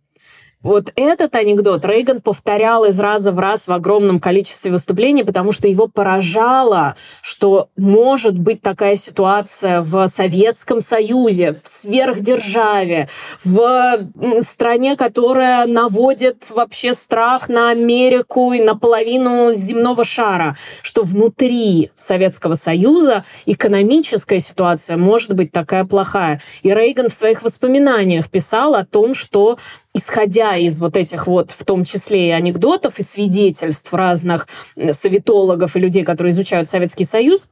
Вот 0.62 0.92
этот 0.94 1.34
анекдот 1.34 1.84
Рейган 1.84 2.20
повторял 2.20 2.84
из 2.84 3.00
раза 3.00 3.32
в 3.32 3.38
раз 3.40 3.66
в 3.66 3.72
огромном 3.72 4.20
количестве 4.20 4.70
выступлений, 4.70 5.24
потому 5.24 5.50
что 5.50 5.66
его 5.66 5.88
поражало, 5.88 6.94
что 7.20 7.68
может 7.76 8.38
быть 8.38 8.62
такая 8.62 8.94
ситуация 8.94 9.80
в 9.80 10.06
Советском 10.06 10.80
Союзе, 10.80 11.54
в 11.60 11.66
сверхдержаве, 11.66 13.08
в 13.44 14.08
стране, 14.40 14.96
которая 14.96 15.66
наводит 15.66 16.50
вообще 16.50 16.94
страх 16.94 17.48
на 17.48 17.70
Америку 17.70 18.52
и 18.52 18.62
на 18.62 18.76
половину 18.76 19.52
земного 19.52 20.04
шара, 20.04 20.54
что 20.82 21.02
внутри 21.02 21.90
Советского 21.96 22.54
Союза 22.54 23.24
экономическая 23.46 24.38
ситуация 24.38 24.96
может 24.96 25.34
быть 25.34 25.50
такая 25.50 25.84
плохая. 25.84 26.40
И 26.62 26.72
Рейган 26.72 27.08
в 27.08 27.14
своих 27.14 27.42
воспоминаниях 27.42 28.30
писал 28.30 28.76
о 28.76 28.84
том, 28.84 29.12
что 29.12 29.58
исходя 29.94 30.56
из 30.56 30.78
вот 30.78 30.96
этих 30.96 31.26
вот, 31.26 31.50
в 31.50 31.64
том 31.64 31.84
числе 31.84 32.28
и 32.28 32.30
анекдотов, 32.30 32.98
и 32.98 33.02
свидетельств 33.02 33.92
разных 33.92 34.48
советологов 34.90 35.76
и 35.76 35.80
людей, 35.80 36.04
которые 36.04 36.30
изучают 36.30 36.68
Советский 36.68 37.04
Союз, 37.04 37.48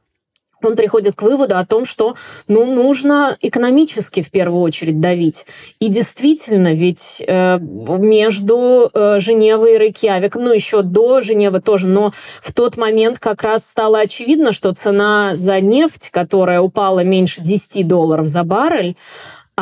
он 0.63 0.75
приходит 0.75 1.15
к 1.15 1.21
выводу 1.23 1.57
о 1.57 1.65
том, 1.65 1.85
что 1.85 2.15
ну, 2.47 2.65
нужно 2.65 3.37
экономически 3.41 4.21
в 4.21 4.31
первую 4.31 4.61
очередь 4.61 4.99
давить. 4.99 5.45
И 5.79 5.87
действительно, 5.87 6.73
ведь 6.73 7.23
э, 7.25 7.59
между 7.59 8.89
э, 8.93 9.19
Женевой 9.19 9.75
и 9.75 9.77
Рейкьявиком, 9.77 10.43
ну 10.43 10.53
еще 10.53 10.81
до 10.81 11.21
Женевы 11.21 11.61
тоже, 11.61 11.87
но 11.87 12.13
в 12.41 12.53
тот 12.53 12.77
момент 12.77 13.19
как 13.19 13.43
раз 13.43 13.67
стало 13.67 13.99
очевидно, 13.99 14.51
что 14.51 14.73
цена 14.73 15.31
за 15.35 15.59
нефть, 15.61 16.09
которая 16.11 16.61
упала 16.61 17.03
меньше 17.03 17.41
10 17.41 17.87
долларов 17.87 18.27
за 18.27 18.43
баррель, 18.43 18.95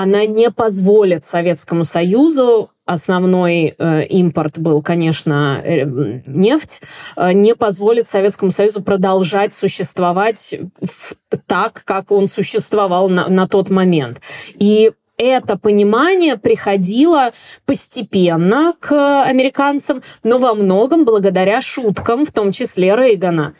она 0.01 0.25
не 0.25 0.49
позволит 0.49 1.25
Советскому 1.25 1.83
Союзу 1.83 2.69
основной 2.85 3.75
э, 3.77 4.05
импорт 4.05 4.57
был, 4.57 4.81
конечно, 4.81 5.61
э, 5.63 5.83
нефть, 6.25 6.81
э, 7.17 7.33
не 7.33 7.53
позволит 7.53 8.07
Советскому 8.07 8.49
Союзу 8.49 8.81
продолжать 8.81 9.53
существовать 9.53 10.55
в, 10.81 11.15
так, 11.45 11.83
как 11.85 12.11
он 12.11 12.27
существовал 12.27 13.09
на, 13.09 13.27
на 13.27 13.47
тот 13.47 13.69
момент. 13.69 14.21
И 14.55 14.91
это 15.17 15.57
понимание 15.57 16.37
приходило 16.37 17.31
постепенно 17.65 18.73
к 18.79 19.23
американцам, 19.23 20.01
но 20.23 20.39
во 20.39 20.55
многом 20.55 21.03
благодаря 21.03 21.59
шуткам, 21.59 22.25
в 22.25 22.31
том 22.31 22.53
числе 22.53 22.95
Рейгана. 22.95 23.53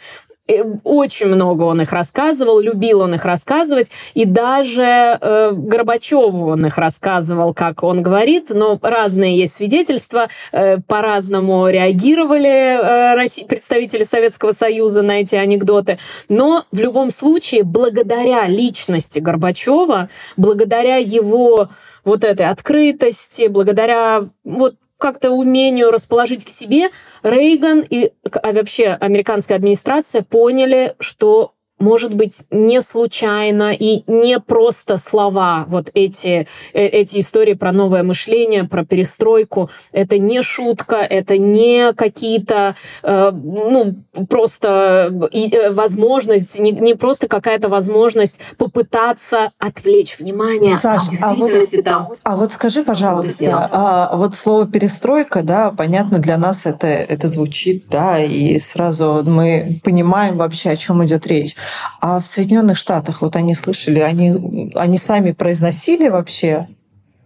Э, 0.50 0.64
очень 0.84 1.28
много 1.28 1.64
он 1.64 1.82
их 1.82 1.94
рассказывал, 1.94 2.60
любил 2.60 3.02
он 3.02 3.14
их 3.14 3.24
рассказывать, 3.24 3.92
и 4.16 4.26
даже 4.26 4.84
э, 4.84 5.52
Горбачеву 5.54 6.50
он 6.50 6.66
их 6.66 6.78
рассказывал, 6.78 7.54
как 7.54 7.84
он 7.84 8.02
говорит, 8.02 8.50
но 8.50 8.80
разные 8.82 9.38
есть 9.38 9.54
свидетельства, 9.54 10.28
э, 10.52 10.80
по-разному 10.80 11.68
реагировали 11.68 12.50
э, 12.50 13.14
России, 13.14 13.44
представители 13.44 14.04
Советского 14.04 14.52
Союза 14.52 15.04
на 15.04 15.22
эти 15.22 15.36
анекдоты, 15.36 16.00
но 16.30 16.66
в 16.72 16.80
любом 16.80 17.12
случае, 17.12 17.64
благодаря 17.64 18.48
личности 18.48 19.20
Горбачева, 19.20 20.10
благодаря 20.36 20.98
его 20.98 21.70
вот 22.04 22.24
этой 22.24 22.48
открытости, 22.48 23.48
благодаря 23.48 24.24
вот 24.44 24.76
как-то 25.00 25.32
умению 25.32 25.90
расположить 25.90 26.46
к 26.46 26.50
себе, 26.50 26.90
Рейган 27.24 27.84
и 27.90 28.12
а 28.32 28.54
вообще 28.54 28.98
американская 29.00 29.58
администрация 29.58 30.22
поняли, 30.22 30.94
что 31.00 31.54
может 31.80 32.14
быть, 32.14 32.44
не 32.52 32.82
случайно 32.82 33.74
и 33.74 34.04
не 34.08 34.40
просто 34.40 34.98
слова, 34.98 35.66
вот 35.68 35.90
эти, 35.94 36.48
э, 36.74 36.86
эти 36.86 37.20
истории 37.20 37.54
про 37.54 37.72
новое 37.72 38.04
мышление, 38.04 38.66
про 38.66 38.86
перестройку. 38.86 39.70
Это 39.92 40.18
не 40.18 40.42
шутка, 40.42 40.98
это 40.98 41.38
не 41.38 41.94
какие-то, 41.94 42.76
э, 43.04 43.32
ну, 43.34 43.96
просто 44.30 45.12
э, 45.32 45.72
возможность, 45.72 46.60
не, 46.60 46.72
не 46.72 46.96
просто 46.96 47.28
какая-то 47.28 47.70
возможность 47.70 48.42
попытаться 48.58 49.52
отвлечь 49.58 50.20
внимание. 50.20 50.76
Саш, 50.76 51.04
а, 51.22 51.34
вот, 51.34 51.52
там, 51.84 52.10
а 52.24 52.36
вот 52.36 52.52
скажи, 52.52 52.84
пожалуйста, 52.84 53.70
а, 53.72 54.16
вот 54.18 54.36
слово 54.36 54.68
перестройка, 54.68 55.44
да, 55.44 55.72
понятно, 55.72 56.20
для 56.20 56.38
нас 56.38 56.66
это, 56.66 56.88
это 56.88 57.28
звучит, 57.28 57.86
да, 57.90 58.20
и 58.20 58.60
сразу 58.60 59.24
мы 59.26 59.80
понимаем 59.84 60.38
вообще, 60.38 60.72
о 60.72 60.78
чем 60.78 61.06
идет 61.06 61.26
речь. 61.28 61.56
А 62.02 62.20
в 62.20 62.28
Соединенных 62.28 62.78
Штатах, 62.78 63.22
вот 63.22 63.36
они 63.36 63.56
слышали, 63.56 64.00
они, 64.00 64.72
они 64.76 64.98
сами 64.98 65.32
произносили 65.32 66.08
вообще 66.10 66.68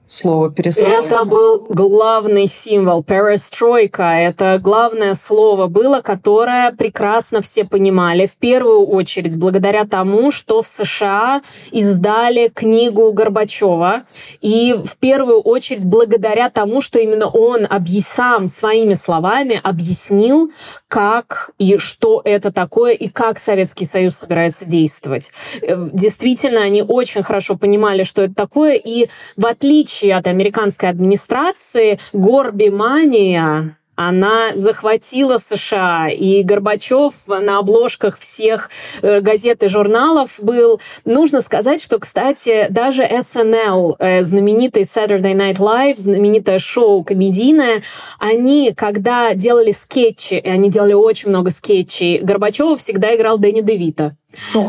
слово 0.08 0.52
перестройка? 0.52 1.06
Это 1.06 1.26
был 1.26 1.66
главный 1.70 2.48
символ, 2.48 3.04
перестройка. 3.04 4.04
Это 4.04 4.60
главное 4.62 5.14
слово 5.14 5.68
было, 5.68 6.02
которое 6.02 6.72
прекрасно 6.72 7.42
все 7.42 7.66
понимали. 7.66 8.26
В 8.26 8.36
первую 8.38 8.86
очередь 8.86 9.38
благодаря 9.38 9.86
тому, 9.86 10.32
что 10.32 10.62
в 10.62 10.68
США 10.68 11.42
издали 11.72 12.50
книгу 12.50 13.12
Горбачева. 13.12 14.04
И 14.42 14.74
в 14.74 14.98
первую 14.98 15.40
очередь 15.42 15.86
благодаря 15.86 16.50
тому, 16.50 16.82
что 16.82 17.00
именно 17.00 17.28
он 17.28 17.68
сам 18.02 18.48
своими 18.48 18.94
словами 18.94 19.60
объяснил, 19.64 20.52
как 20.88 21.52
и 21.58 21.78
что 21.78 22.22
это 22.24 22.52
такое, 22.52 22.94
и 22.94 23.08
как 23.08 23.40
Советский 23.40 23.86
Союз 23.86 24.16
собирается 24.16 24.66
действовать. 24.66 25.32
Э, 25.62 25.90
действительно, 25.92 26.62
они 26.62 26.84
очень 26.84 27.24
хорошо 27.24 27.56
понимали, 27.58 28.04
что 28.04 28.22
это 28.22 28.36
такое, 28.36 28.76
и 28.76 29.08
в 29.36 29.46
отличие 29.46 29.93
от 30.02 30.28
американской 30.28 30.90
администрации, 30.90 32.00
горбимания 32.14 33.78
она 33.96 34.52
захватила 34.56 35.38
США, 35.38 36.10
и 36.10 36.44
Горбачев 36.44 37.14
на 37.28 37.60
обложках 37.60 38.18
всех 38.18 38.70
э, 39.02 39.22
газет 39.22 39.64
и 39.64 39.68
журналов 39.68 40.40
был. 40.42 40.82
Нужно 41.06 41.42
сказать, 41.42 41.82
что, 41.82 42.00
кстати, 42.00 42.68
даже 42.70 43.04
SNL, 43.04 43.96
э, 44.00 44.24
знаменитый 44.24 44.84
Saturday 44.84 45.34
Night 45.34 45.58
Live, 45.58 45.98
знаменитое 45.98 46.60
шоу 46.60 47.04
комедийное, 47.04 47.84
они, 48.20 48.74
когда 48.76 49.34
делали 49.34 49.72
скетчи, 49.72 50.36
и 50.36 50.50
они 50.50 50.70
делали 50.70 50.94
очень 50.94 51.30
много 51.30 51.52
скетчей, 51.52 52.20
Горбачева 52.20 52.76
всегда 52.78 53.16
играл 53.16 53.38
Дэнни 53.38 53.62
Девита. 53.62 54.16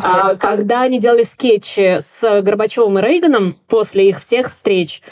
А, 0.02 0.36
когда 0.36 0.82
они 0.82 1.00
делали 1.00 1.22
скетчи 1.22 1.98
с 2.00 2.42
Горбачевым 2.42 2.98
и 2.98 3.02
Рейганом 3.02 3.56
после 3.68 4.08
их 4.10 4.20
всех 4.20 4.50
встреч, 4.50 5.02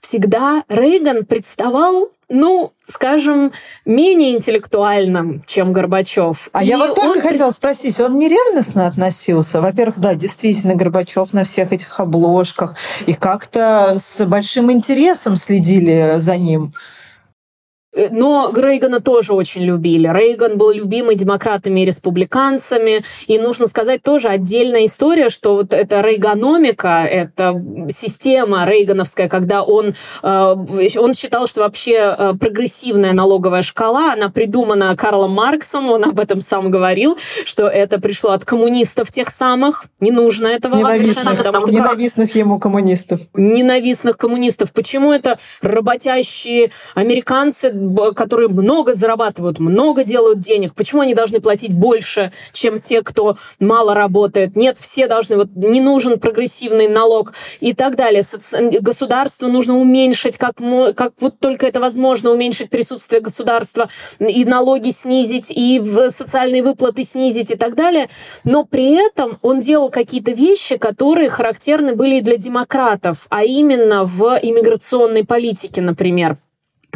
всегда 0.00 0.64
Рейган 0.68 1.24
представал 1.24 2.10
ну, 2.32 2.72
скажем, 2.82 3.52
менее 3.84 4.34
интеллектуальным, 4.34 5.42
чем 5.46 5.72
Горбачев. 5.72 6.48
А 6.52 6.64
и 6.64 6.66
я 6.66 6.78
вот 6.78 6.94
только 6.94 7.18
он... 7.18 7.20
хотела 7.20 7.50
спросить, 7.50 8.00
он 8.00 8.16
не 8.16 8.28
ревностно 8.28 8.86
относился? 8.86 9.60
Во-первых, 9.60 9.98
да, 9.98 10.14
действительно, 10.14 10.74
Горбачев 10.74 11.34
на 11.34 11.44
всех 11.44 11.72
этих 11.72 12.00
обложках 12.00 12.74
и 13.06 13.12
как-то 13.12 13.96
с 13.98 14.24
большим 14.24 14.72
интересом 14.72 15.36
следили 15.36 16.14
за 16.16 16.36
ним. 16.38 16.72
Э, 17.94 18.08
но 18.10 18.52
Рейгана 18.54 19.00
тоже 19.00 19.32
очень 19.32 19.64
любили. 19.64 20.08
Рейган 20.08 20.56
был 20.56 20.70
любимый 20.70 21.14
демократами 21.14 21.80
и 21.80 21.84
республиканцами. 21.84 23.02
И 23.26 23.38
нужно 23.38 23.66
сказать 23.66 24.02
тоже 24.02 24.28
отдельная 24.28 24.84
история, 24.84 25.28
что 25.28 25.54
вот 25.54 25.74
эта 25.74 26.00
рейганомика, 26.00 27.04
эта 27.04 27.54
система 27.88 28.64
рейгановская, 28.66 29.28
когда 29.28 29.62
он, 29.62 29.92
э, 30.22 30.56
он 30.98 31.14
считал, 31.14 31.46
что 31.46 31.62
вообще 31.62 32.14
э, 32.18 32.34
прогрессивная 32.40 33.12
налоговая 33.12 33.62
шкала, 33.62 34.12
она 34.12 34.30
придумана 34.30 34.96
Карлом 34.96 35.32
Марксом, 35.32 35.90
он 35.90 36.04
об 36.04 36.18
этом 36.18 36.40
сам 36.40 36.70
говорил, 36.70 37.18
что 37.44 37.68
это 37.68 38.00
пришло 38.00 38.30
от 38.30 38.44
коммунистов 38.44 39.10
тех 39.10 39.28
самых. 39.28 39.86
Не 40.00 40.10
нужно 40.10 40.46
этого 40.46 40.76
ненавистных, 40.76 41.38
потому 41.38 41.60
что 41.60 41.72
ненавистных 41.72 42.34
ему 42.34 42.58
коммунистов. 42.58 43.20
Ненавистных 43.34 44.16
коммунистов. 44.16 44.72
Почему 44.72 45.12
это 45.12 45.38
работящие 45.60 46.70
американцы 46.94 47.70
которые 48.14 48.48
много 48.48 48.92
зарабатывают, 48.92 49.58
много 49.58 50.04
делают 50.04 50.38
денег, 50.38 50.74
почему 50.74 51.02
они 51.02 51.14
должны 51.14 51.40
платить 51.40 51.72
больше, 51.72 52.32
чем 52.52 52.80
те, 52.80 53.02
кто 53.02 53.36
мало 53.58 53.94
работает? 53.94 54.56
Нет, 54.56 54.78
все 54.78 55.06
должны, 55.06 55.36
вот 55.36 55.48
не 55.54 55.80
нужен 55.80 56.18
прогрессивный 56.18 56.88
налог 56.88 57.32
и 57.60 57.74
так 57.74 57.96
далее. 57.96 58.22
Государство 58.80 59.48
нужно 59.48 59.78
уменьшить, 59.78 60.36
как, 60.36 60.56
как 60.96 61.12
вот 61.20 61.38
только 61.38 61.66
это 61.66 61.80
возможно, 61.80 62.30
уменьшить 62.30 62.70
присутствие 62.70 63.20
государства, 63.20 63.88
и 64.18 64.44
налоги 64.44 64.90
снизить, 64.90 65.50
и 65.50 65.82
социальные 66.08 66.62
выплаты 66.62 67.02
снизить 67.02 67.50
и 67.50 67.56
так 67.56 67.74
далее. 67.74 68.08
Но 68.44 68.64
при 68.64 68.94
этом 68.94 69.38
он 69.42 69.60
делал 69.60 69.90
какие-то 69.90 70.32
вещи, 70.32 70.76
которые 70.76 71.28
характерны 71.28 71.94
были 71.94 72.16
и 72.16 72.20
для 72.20 72.36
демократов, 72.36 73.26
а 73.30 73.44
именно 73.44 74.04
в 74.04 74.38
иммиграционной 74.42 75.24
политике, 75.24 75.80
например 75.80 76.36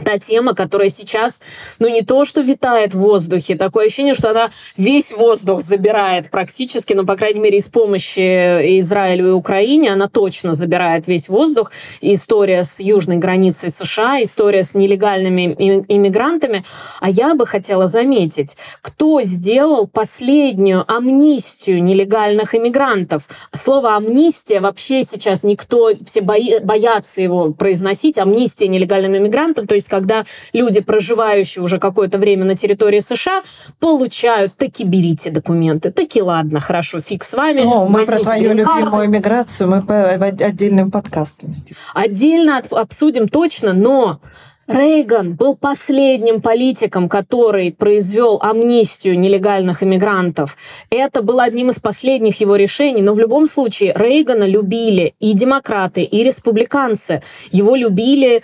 та 0.05 0.19
тема, 0.19 0.55
которая 0.55 0.89
сейчас, 0.89 1.41
ну, 1.79 1.89
не 1.89 2.03
то, 2.03 2.25
что 2.25 2.43
витает 2.43 2.95
в 2.95 2.99
воздухе, 2.99 3.57
такое 3.57 3.87
ощущение, 3.87 4.15
что 4.15 4.31
она 4.31 4.51
весь 4.77 5.13
воздух 5.13 5.61
забирает 5.61 6.31
практически, 6.31 6.93
ну, 6.93 7.05
по 7.07 7.17
крайней 7.17 7.41
мере, 7.41 7.59
из 7.59 7.69
помощи 7.69 8.79
Израилю 8.79 9.29
и 9.29 9.33
Украине, 9.33 9.93
она 9.93 10.09
точно 10.09 10.55
забирает 10.55 11.09
весь 11.09 11.29
воздух. 11.29 11.73
История 12.01 12.65
с 12.65 12.81
южной 12.81 13.17
границей 13.17 13.71
США, 13.71 14.23
история 14.23 14.63
с 14.63 14.75
нелегальными 14.75 15.55
иммигрантами. 15.89 16.63
А 17.01 17.11
я 17.11 17.35
бы 17.35 17.47
хотела 17.47 17.87
заметить, 17.87 18.57
кто 18.83 19.23
сделал 19.23 19.87
последнюю 19.87 20.85
амнистию 20.87 21.83
нелегальных 21.83 22.55
иммигрантов. 22.55 23.29
Слово 23.53 23.97
амнистия 23.97 24.61
вообще 24.61 25.03
сейчас 25.03 25.43
никто, 25.43 25.93
все 26.05 26.21
бои, 26.21 26.59
боятся 26.61 27.21
его 27.21 27.53
произносить, 27.53 28.19
амнистия 28.19 28.69
нелегальным 28.69 29.17
иммигрантам, 29.17 29.67
то 29.67 29.75
есть 29.75 29.86
есть 29.87 29.89
когда 29.89 30.25
люди, 30.53 30.81
проживающие 30.81 31.63
уже 31.63 31.79
какое-то 31.79 32.19
время 32.19 32.45
на 32.45 32.57
территории 32.57 33.01
США, 33.01 33.43
получают, 33.81 34.57
таки 34.57 34.85
берите 34.85 35.31
документы, 35.31 35.91
таки 35.91 36.23
ладно, 36.23 36.61
хорошо, 36.61 37.01
фиг 37.01 37.25
с 37.25 37.35
вами. 37.35 37.63
О, 37.63 37.87
мы 37.89 38.05
про 38.05 38.19
твою 38.19 38.53
любимую 38.55 39.07
иммиграцию, 39.07 39.69
мы 39.69 39.83
по 39.83 40.11
отдельным 40.13 40.91
подкастам. 40.91 41.53
Отдельно 41.95 42.63
обсудим 42.71 43.29
точно, 43.29 43.73
но 43.73 44.21
Рейган 44.69 45.35
был 45.35 45.55
последним 45.55 46.41
политиком, 46.41 47.09
который 47.09 47.71
произвел 47.73 48.41
амнистию 48.43 49.19
нелегальных 49.19 49.85
иммигрантов. 49.85 50.57
Это 50.91 51.23
было 51.23 51.45
одним 51.45 51.69
из 51.69 51.79
последних 51.79 52.41
его 52.41 52.57
решений, 52.57 53.03
но 53.03 53.15
в 53.15 53.21
любом 53.21 53.47
случае 53.47 53.93
Рейгана 53.95 54.45
любили 54.45 55.15
и 55.21 55.35
демократы, 55.35 56.03
и 56.03 56.25
республиканцы. 56.25 57.23
Его 57.53 57.77
любили 57.77 58.43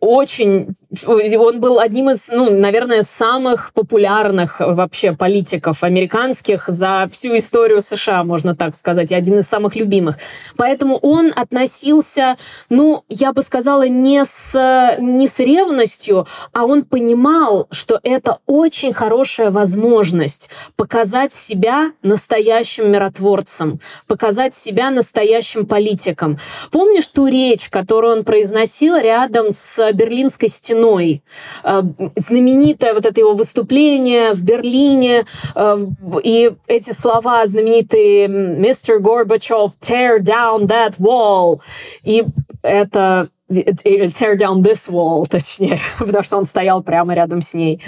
очень... 0.00 0.74
Он 1.06 1.60
был 1.60 1.80
одним 1.80 2.10
из, 2.10 2.28
ну, 2.30 2.50
наверное, 2.50 3.02
самых 3.02 3.72
популярных 3.74 4.60
вообще 4.60 5.12
политиков 5.12 5.84
американских 5.84 6.68
за 6.68 7.08
всю 7.10 7.36
историю 7.36 7.80
США, 7.80 8.24
можно 8.24 8.56
так 8.56 8.74
сказать, 8.74 9.12
и 9.12 9.14
один 9.14 9.38
из 9.38 9.48
самых 9.48 9.76
любимых. 9.76 10.16
Поэтому 10.56 10.96
он 10.96 11.32
относился, 11.36 12.36
ну, 12.70 13.04
я 13.08 13.32
бы 13.32 13.42
сказала, 13.42 13.86
не 13.86 14.24
с, 14.24 14.96
не 14.98 15.28
с 15.28 15.38
ревностью, 15.40 16.26
а 16.52 16.64
он 16.64 16.84
понимал, 16.84 17.68
что 17.70 18.00
это 18.02 18.38
очень 18.46 18.92
хорошая 18.92 19.50
возможность 19.50 20.48
показать 20.76 21.32
себя 21.32 21.92
настоящим 22.02 22.90
миротворцем, 22.90 23.80
показать 24.06 24.54
себя 24.54 24.90
настоящим 24.90 25.66
политиком. 25.66 26.38
Помнишь 26.70 27.08
ту 27.08 27.26
речь, 27.26 27.68
которую 27.68 28.18
он 28.18 28.24
произносил 28.24 28.96
рядом 28.96 29.50
с 29.50 29.87
Берлинской 29.92 30.48
стеной. 30.48 31.22
Э, 31.64 31.82
знаменитое 32.16 32.94
вот 32.94 33.06
это 33.06 33.20
его 33.20 33.34
выступление 33.34 34.32
в 34.32 34.42
Берлине, 34.42 35.24
э, 35.54 35.78
и 36.22 36.52
эти 36.66 36.92
слова 36.92 37.46
знаменитые 37.46 38.26
«Mr. 38.26 38.98
Gorbachev, 38.98 39.72
tear 39.80 40.20
down 40.20 40.66
that 40.66 40.96
wall». 40.98 41.60
И 42.04 42.24
это 42.62 43.28
tear 43.50 44.36
down 44.36 44.62
this 44.62 44.90
wall, 44.90 45.26
точнее, 45.26 45.78
потому 45.98 46.22
что 46.22 46.36
он 46.36 46.44
стоял 46.44 46.82
прямо 46.82 47.14
рядом 47.14 47.40
с 47.40 47.54
ней 47.54 47.80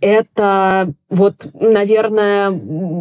это 0.00 0.92
вот, 1.08 1.46
наверное, 1.54 2.50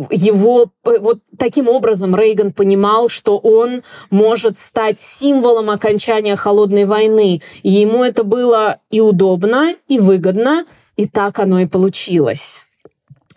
его... 0.10 0.68
Вот 0.84 1.20
таким 1.38 1.70
образом 1.70 2.16
Рейган 2.16 2.52
понимал, 2.52 3.10
что 3.10 3.38
он 3.38 3.82
может 4.10 4.58
стать 4.58 5.00
символом 5.00 5.70
окончания 5.70 6.36
холодной 6.36 6.86
войны. 6.86 7.41
И 7.64 7.70
ему 7.70 8.04
это 8.04 8.24
было 8.24 8.80
и 8.89 9.02
удобно, 9.02 9.76
и 9.88 10.00
выгодно, 10.00 10.66
и 10.95 11.08
так 11.08 11.39
оно 11.39 11.60
и 11.60 11.66
получилось 11.66 12.66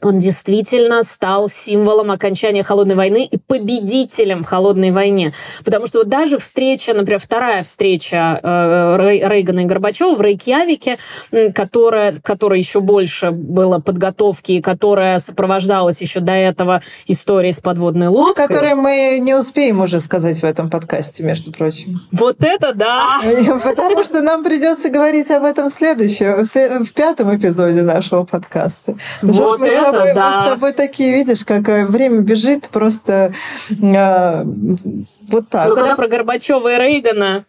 он 0.03 0.19
действительно 0.19 1.03
стал 1.05 1.49
символом 1.49 2.11
окончания 2.11 2.63
холодной 2.63 2.97
войны 2.97 3.25
и 3.25 3.39
победителем 3.39 4.43
в 4.43 4.47
холодной 4.47 4.91
войне. 4.91 5.33
Потому 5.65 5.87
что 5.87 6.01
вот 6.01 6.09
даже 6.09 6.39
встреча, 6.39 6.93
например, 6.93 7.21
вторая 7.21 7.63
встреча 7.63 8.41
э, 8.43 8.97
Рейгана 9.29 9.61
и 9.61 9.65
Горбачева 9.65 10.15
в 10.15 10.21
Рейкьявике, 10.21 10.99
которая, 11.55 12.17
которая 12.23 12.59
еще 12.59 12.81
больше 12.81 13.31
было 13.31 13.79
подготовки, 13.79 14.61
которая 14.61 15.19
сопровождалась 15.19 16.01
еще 16.01 16.21
до 16.21 16.33
этого 16.33 16.81
историей 17.07 17.53
с 17.53 17.61
подводной 17.61 18.07
ну, 18.07 18.15
лодкой. 18.15 18.49
Которые 18.49 18.75
мы 18.75 19.19
не 19.21 19.35
успеем 19.35 19.81
уже 19.81 20.01
сказать 20.01 20.41
в 20.41 20.45
этом 20.45 20.69
подкасте, 20.69 21.23
между 21.23 21.53
прочим. 21.53 22.01
Вот 22.11 22.43
это 22.43 22.73
да! 22.75 23.19
Потому 23.65 24.03
что 24.05 24.23
нам 24.23 24.43
придется 24.43 24.91
говорить 24.91 25.31
об 25.31 25.45
этом 25.45 25.71
в 25.71 25.73
следующем, 25.73 26.45
в 26.85 26.93
пятом 26.93 27.35
эпизоде 27.35 27.83
нашего 27.83 28.25
подкаста. 28.25 28.97
Вот 29.23 29.61
это 29.61 29.92
тобой, 29.99 30.15
да. 30.15 30.29
мы 30.29 30.47
с 30.47 30.51
тобой 30.51 30.73
такие, 30.73 31.13
видишь, 31.13 31.45
как 31.45 31.69
э, 31.69 31.85
время 31.87 32.21
бежит 32.21 32.69
просто 32.69 33.33
э, 33.71 34.45
вот 35.31 35.49
так. 35.49 35.69
Ну, 35.69 35.75
когда 35.75 35.97
про 35.97 36.09
Горбачева 36.09 36.75
и 36.75 36.79
Рейгана, 36.79 37.45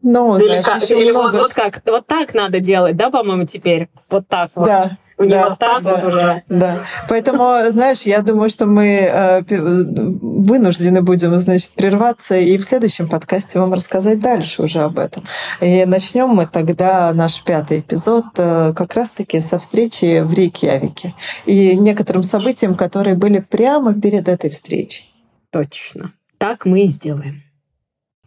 ну, 0.00 0.38
или, 0.38 0.62
знаешь, 0.62 0.90
или 0.90 1.10
много... 1.10 1.32
вот, 1.32 1.42
вот 1.42 1.54
как, 1.54 1.82
вот 1.86 2.06
так 2.06 2.34
надо 2.34 2.60
делать, 2.60 2.96
да, 2.96 3.10
по-моему, 3.10 3.44
теперь? 3.44 3.88
Вот 4.08 4.28
так 4.28 4.50
вот. 4.54 4.66
Да. 4.66 4.96
Не 5.18 5.30
да, 5.30 5.48
вот 5.50 5.58
так 5.58 5.82
да, 5.82 5.96
вот 5.96 6.04
уже. 6.04 6.42
Да. 6.48 6.76
Поэтому, 7.08 7.58
знаешь, 7.70 8.02
я 8.02 8.22
думаю, 8.22 8.48
что 8.50 8.66
мы 8.66 9.08
э, 9.10 9.42
вынуждены 9.48 11.02
будем, 11.02 11.36
значит, 11.38 11.72
прерваться 11.74 12.36
и 12.36 12.56
в 12.56 12.64
следующем 12.64 13.08
подкасте 13.08 13.58
вам 13.58 13.74
рассказать 13.74 14.20
дальше 14.20 14.62
уже 14.62 14.80
об 14.80 14.98
этом. 14.98 15.24
И 15.60 15.84
начнем 15.86 16.28
мы 16.28 16.46
тогда 16.46 17.12
наш 17.12 17.42
пятый 17.42 17.80
эпизод 17.80 18.26
э, 18.36 18.72
как 18.76 18.94
раз-таки 18.94 19.40
со 19.40 19.58
встречи 19.58 20.20
в 20.20 20.32
Рейкьявике 20.34 21.14
и 21.46 21.76
некоторым 21.76 22.22
событиям, 22.22 22.76
которые 22.76 23.16
были 23.16 23.40
прямо 23.40 23.94
перед 23.94 24.28
этой 24.28 24.50
встречей. 24.50 25.12
Точно. 25.50 26.12
Так 26.38 26.64
мы 26.64 26.84
и 26.84 26.86
сделаем. 26.86 27.42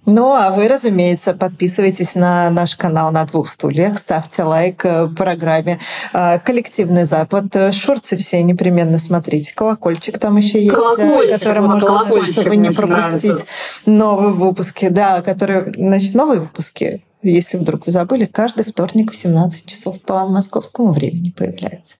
Ну, 0.06 0.34
а 0.34 0.50
вы, 0.50 0.68
разумеется, 0.68 1.34
подписывайтесь 1.34 2.16
на 2.16 2.50
наш 2.50 2.76
канал 2.76 3.12
«На 3.12 3.24
двух 3.26 3.48
стульях», 3.48 4.00
ставьте 4.00 4.42
лайк 4.42 4.84
э, 4.84 5.08
программе 5.08 5.80
э, 6.12 6.40
«Коллективный 6.40 7.06
Запад». 7.06 7.46
Шорцы 7.72 8.18
все 8.18 8.42
непременно 8.42 8.98
смотрите. 8.98 9.54
Колокольчик 9.54 10.18
там 10.18 10.38
еще 10.38 10.60
есть, 10.60 10.74
колокольчик, 10.74 11.40
который 11.40 11.62
вот 11.62 11.74
можно 11.74 12.04
нажать, 12.04 12.32
чтобы 12.32 12.56
не 12.56 12.72
пропустить 12.72 13.24
нравится. 13.24 13.46
новые 13.86 14.34
выпуски. 14.34 14.90
Да, 14.90 15.22
которые, 15.22 15.72
значит, 15.76 16.16
новые 16.16 16.40
выпуски, 16.40 17.04
если 17.22 17.58
вдруг 17.58 17.86
вы 17.86 17.92
забыли, 17.92 18.26
каждый 18.26 18.66
вторник 18.66 19.12
в 19.12 19.16
17 19.16 19.68
часов 19.68 20.02
по 20.02 20.26
московскому 20.26 20.92
времени 20.92 21.30
появляется. 21.30 21.98